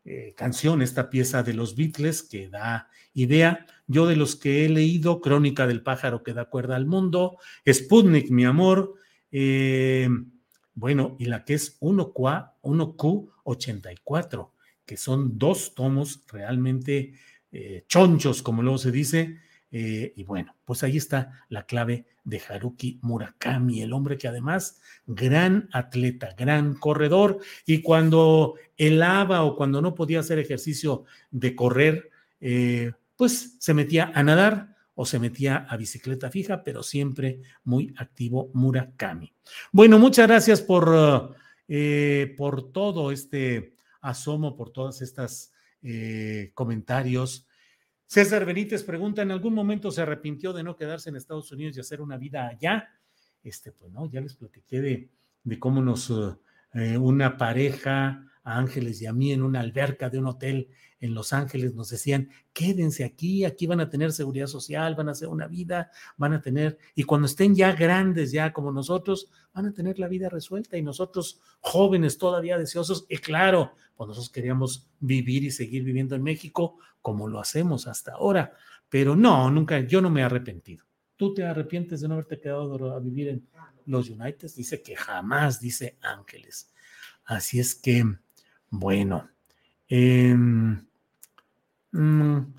eh, 0.06 0.34
canción, 0.36 0.82
esta 0.82 1.10
pieza 1.10 1.44
de 1.44 1.54
los 1.54 1.76
Beatles 1.76 2.24
que 2.24 2.48
da 2.48 2.90
idea. 3.14 3.68
Yo 3.86 4.08
de 4.08 4.16
los 4.16 4.38
que 4.38 4.66
he 4.66 4.70
leído, 4.70 5.20
Crónica 5.20 5.68
del 5.68 5.84
pájaro 5.84 6.24
que 6.24 6.34
da 6.34 6.46
cuerda 6.46 6.78
al 6.78 6.86
mundo, 6.86 7.38
Sputnik, 7.70 8.30
mi 8.32 8.46
amor, 8.46 8.96
bueno, 10.74 11.16
y 11.20 11.26
la 11.26 11.44
que 11.44 11.54
es 11.56 11.80
1Q, 11.82 12.54
1Q84, 12.62 14.52
que 14.86 14.98
son 14.98 15.38
dos 15.38 15.76
tomos 15.76 16.24
realmente 16.32 17.14
eh, 17.52 17.84
chonchos, 17.88 18.42
como 18.42 18.64
luego 18.64 18.78
se 18.78 18.92
dice. 18.92 19.38
Y 19.70 20.24
bueno, 20.24 20.56
pues 20.64 20.82
ahí 20.84 20.96
está 20.96 21.46
la 21.50 21.66
clave 21.66 22.06
de 22.28 22.42
Haruki 22.48 23.00
Murakami, 23.02 23.82
el 23.82 23.94
hombre 23.94 24.18
que 24.18 24.28
además, 24.28 24.82
gran 25.06 25.70
atleta, 25.72 26.36
gran 26.38 26.76
corredor, 26.76 27.40
y 27.66 27.82
cuando 27.82 28.56
helaba 28.76 29.44
o 29.44 29.56
cuando 29.56 29.82
no 29.82 29.96
podía 29.96 30.20
hacer 30.20 30.38
ejercicio 30.38 31.06
de 31.32 31.56
correr, 31.56 32.10
pues 33.16 33.56
se 33.60 33.74
metía 33.74 34.12
a 34.14 34.24
nadar 34.24 34.76
o 34.94 35.06
se 35.06 35.20
metía 35.20 35.66
a 35.70 35.78
bicicleta 35.78 36.30
fija, 36.30 36.64
pero 36.64 36.84
siempre 36.84 37.40
muy 37.64 37.94
activo 37.98 38.50
Murakami. 38.54 39.32
Bueno, 39.72 39.98
muchas 39.98 40.28
gracias 40.28 40.62
por, 40.62 41.36
eh, 41.68 42.34
por 42.36 42.72
todo 42.74 43.12
este 43.12 43.76
asomo, 44.02 44.58
por 44.58 44.72
todas 44.72 45.02
estas 45.02 45.54
eh, 45.82 46.52
comentarios. 46.54 47.47
César 48.08 48.46
Benítez 48.46 48.84
pregunta, 48.84 49.22
¿en 49.22 49.32
algún 49.32 49.54
momento 49.54 49.92
se 49.92 50.02
arrepintió 50.02 50.54
de 50.54 50.64
no 50.64 50.78
quedarse 50.78 51.10
en 51.10 51.18
Estados 51.18 51.52
Unidos 51.52 51.76
y 51.76 51.82
hacer 51.82 52.02
una 52.02 52.18
vida 52.18 52.48
allá? 52.48 52.88
Este, 53.44 53.74
pues 53.74 53.92
no, 53.92 54.10
ya 54.10 54.22
les 54.22 54.34
platiqué 54.34 54.82
de, 54.82 55.60
cómo 55.60 55.82
nos, 55.82 56.10
eh, 56.74 56.98
una 56.98 57.38
pareja, 57.38 58.24
a 58.44 58.58
Ángeles 58.58 59.02
y 59.02 59.06
a 59.06 59.14
mí 59.14 59.34
en 59.34 59.44
una 59.44 59.60
alberca 59.60 60.10
de 60.10 60.20
un 60.20 60.28
hotel 60.28 60.70
en 61.00 61.14
Los 61.14 61.34
Ángeles, 61.34 61.76
nos 61.76 61.90
decían, 61.90 62.30
quédense 62.54 63.04
aquí, 63.04 63.46
aquí 63.46 63.68
van 63.68 63.80
a 63.80 63.90
tener 63.90 64.12
seguridad 64.12 64.48
social, 64.48 64.96
van 64.96 65.10
a 65.10 65.12
hacer 65.12 65.28
una 65.28 65.48
vida, 65.48 65.92
van 66.18 66.34
a 66.34 66.42
tener, 66.42 66.78
y 66.96 67.04
cuando 67.04 67.28
estén 67.28 67.56
ya 67.56 67.74
grandes, 67.74 68.32
ya 68.32 68.52
como 68.52 68.72
nosotros, 68.72 69.30
van 69.54 69.68
a 69.68 69.74
tener 69.74 70.00
la 70.00 70.08
vida 70.08 70.30
resuelta 70.30 70.78
y 70.78 70.82
nosotros 70.82 71.40
jóvenes 71.60 72.18
todavía 72.18 72.58
deseosos, 72.58 73.06
y 73.10 73.18
claro, 73.18 73.74
pues 73.96 74.08
nosotros 74.08 74.30
queríamos 74.30 74.90
vivir 75.00 75.44
y 75.44 75.52
seguir 75.52 75.84
viviendo 75.84 76.16
en 76.16 76.24
México 76.24 76.78
como 77.02 77.28
lo 77.28 77.40
hacemos 77.40 77.88
hasta 77.88 78.14
ahora, 78.14 78.54
pero 78.90 79.16
no, 79.16 79.52
nunca, 79.52 79.80
yo 79.82 80.02
no 80.02 80.10
me 80.10 80.22
he 80.22 80.24
arrepentido. 80.24 80.86
¿Tú 81.16 81.34
te 81.34 81.44
arrepientes 81.44 82.02
de 82.02 82.08
no 82.08 82.14
haberte 82.14 82.40
quedado 82.40 82.94
a 82.94 83.00
vivir 83.00 83.30
en 83.30 83.48
los 83.86 84.10
United? 84.10 84.52
Dice 84.56 84.84
que 84.84 84.96
jamás, 84.96 85.60
dice 85.60 85.98
Ángeles. 86.02 86.72
Así 87.26 87.60
es 87.60 87.74
que, 87.76 88.06
bueno. 88.70 89.28
Eh, 89.90 90.36
Mm, 91.92 92.54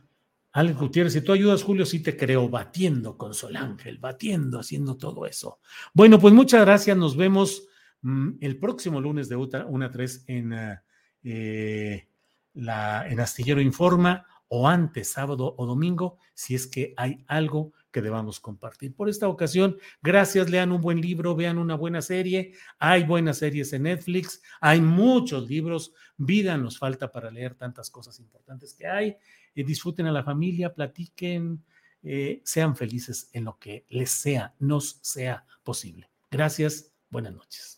Alex 0.52 0.78
Gutiérrez, 0.78 1.12
si 1.12 1.20
tú 1.20 1.32
ayudas, 1.32 1.62
Julio, 1.62 1.86
sí 1.86 2.02
te 2.02 2.16
creo, 2.16 2.48
batiendo 2.48 3.16
con 3.16 3.34
Sol 3.34 3.56
Ángel, 3.56 3.98
batiendo, 3.98 4.58
haciendo 4.58 4.96
todo 4.96 5.26
eso. 5.26 5.60
Bueno, 5.94 6.18
pues 6.18 6.34
muchas 6.34 6.62
gracias. 6.62 6.96
Nos 6.96 7.16
vemos 7.16 7.68
mm, 8.02 8.30
el 8.40 8.58
próximo 8.58 9.00
lunes 9.00 9.28
de 9.28 9.36
1 9.36 9.84
a 9.84 9.90
3 9.90 10.24
en, 10.26 10.52
ah, 10.54 10.82
eh, 11.22 12.08
la, 12.54 13.06
en 13.08 13.20
Astillero 13.20 13.60
Informa 13.60 14.26
o 14.48 14.66
antes, 14.66 15.12
sábado 15.12 15.54
o 15.56 15.66
domingo, 15.66 16.18
si 16.34 16.54
es 16.54 16.66
que 16.66 16.94
hay 16.96 17.24
algo 17.28 17.72
que 17.90 18.02
debamos 18.02 18.40
compartir. 18.40 18.94
Por 18.94 19.08
esta 19.08 19.28
ocasión, 19.28 19.76
gracias, 20.02 20.50
lean 20.50 20.72
un 20.72 20.80
buen 20.80 21.00
libro, 21.00 21.34
vean 21.34 21.58
una 21.58 21.74
buena 21.74 22.02
serie, 22.02 22.52
hay 22.78 23.04
buenas 23.04 23.38
series 23.38 23.72
en 23.72 23.84
Netflix, 23.84 24.42
hay 24.60 24.80
muchos 24.80 25.48
libros, 25.48 25.92
vida 26.16 26.56
nos 26.56 26.78
falta 26.78 27.10
para 27.10 27.30
leer 27.30 27.54
tantas 27.54 27.90
cosas 27.90 28.18
importantes 28.20 28.74
que 28.74 28.86
hay, 28.86 29.16
eh, 29.54 29.64
disfruten 29.64 30.06
a 30.06 30.12
la 30.12 30.22
familia, 30.22 30.74
platiquen, 30.74 31.64
eh, 32.02 32.42
sean 32.44 32.76
felices 32.76 33.30
en 33.32 33.44
lo 33.44 33.58
que 33.58 33.84
les 33.88 34.10
sea, 34.10 34.54
nos 34.58 34.98
sea 35.02 35.44
posible. 35.64 36.10
Gracias, 36.30 36.92
buenas 37.10 37.34
noches. 37.34 37.77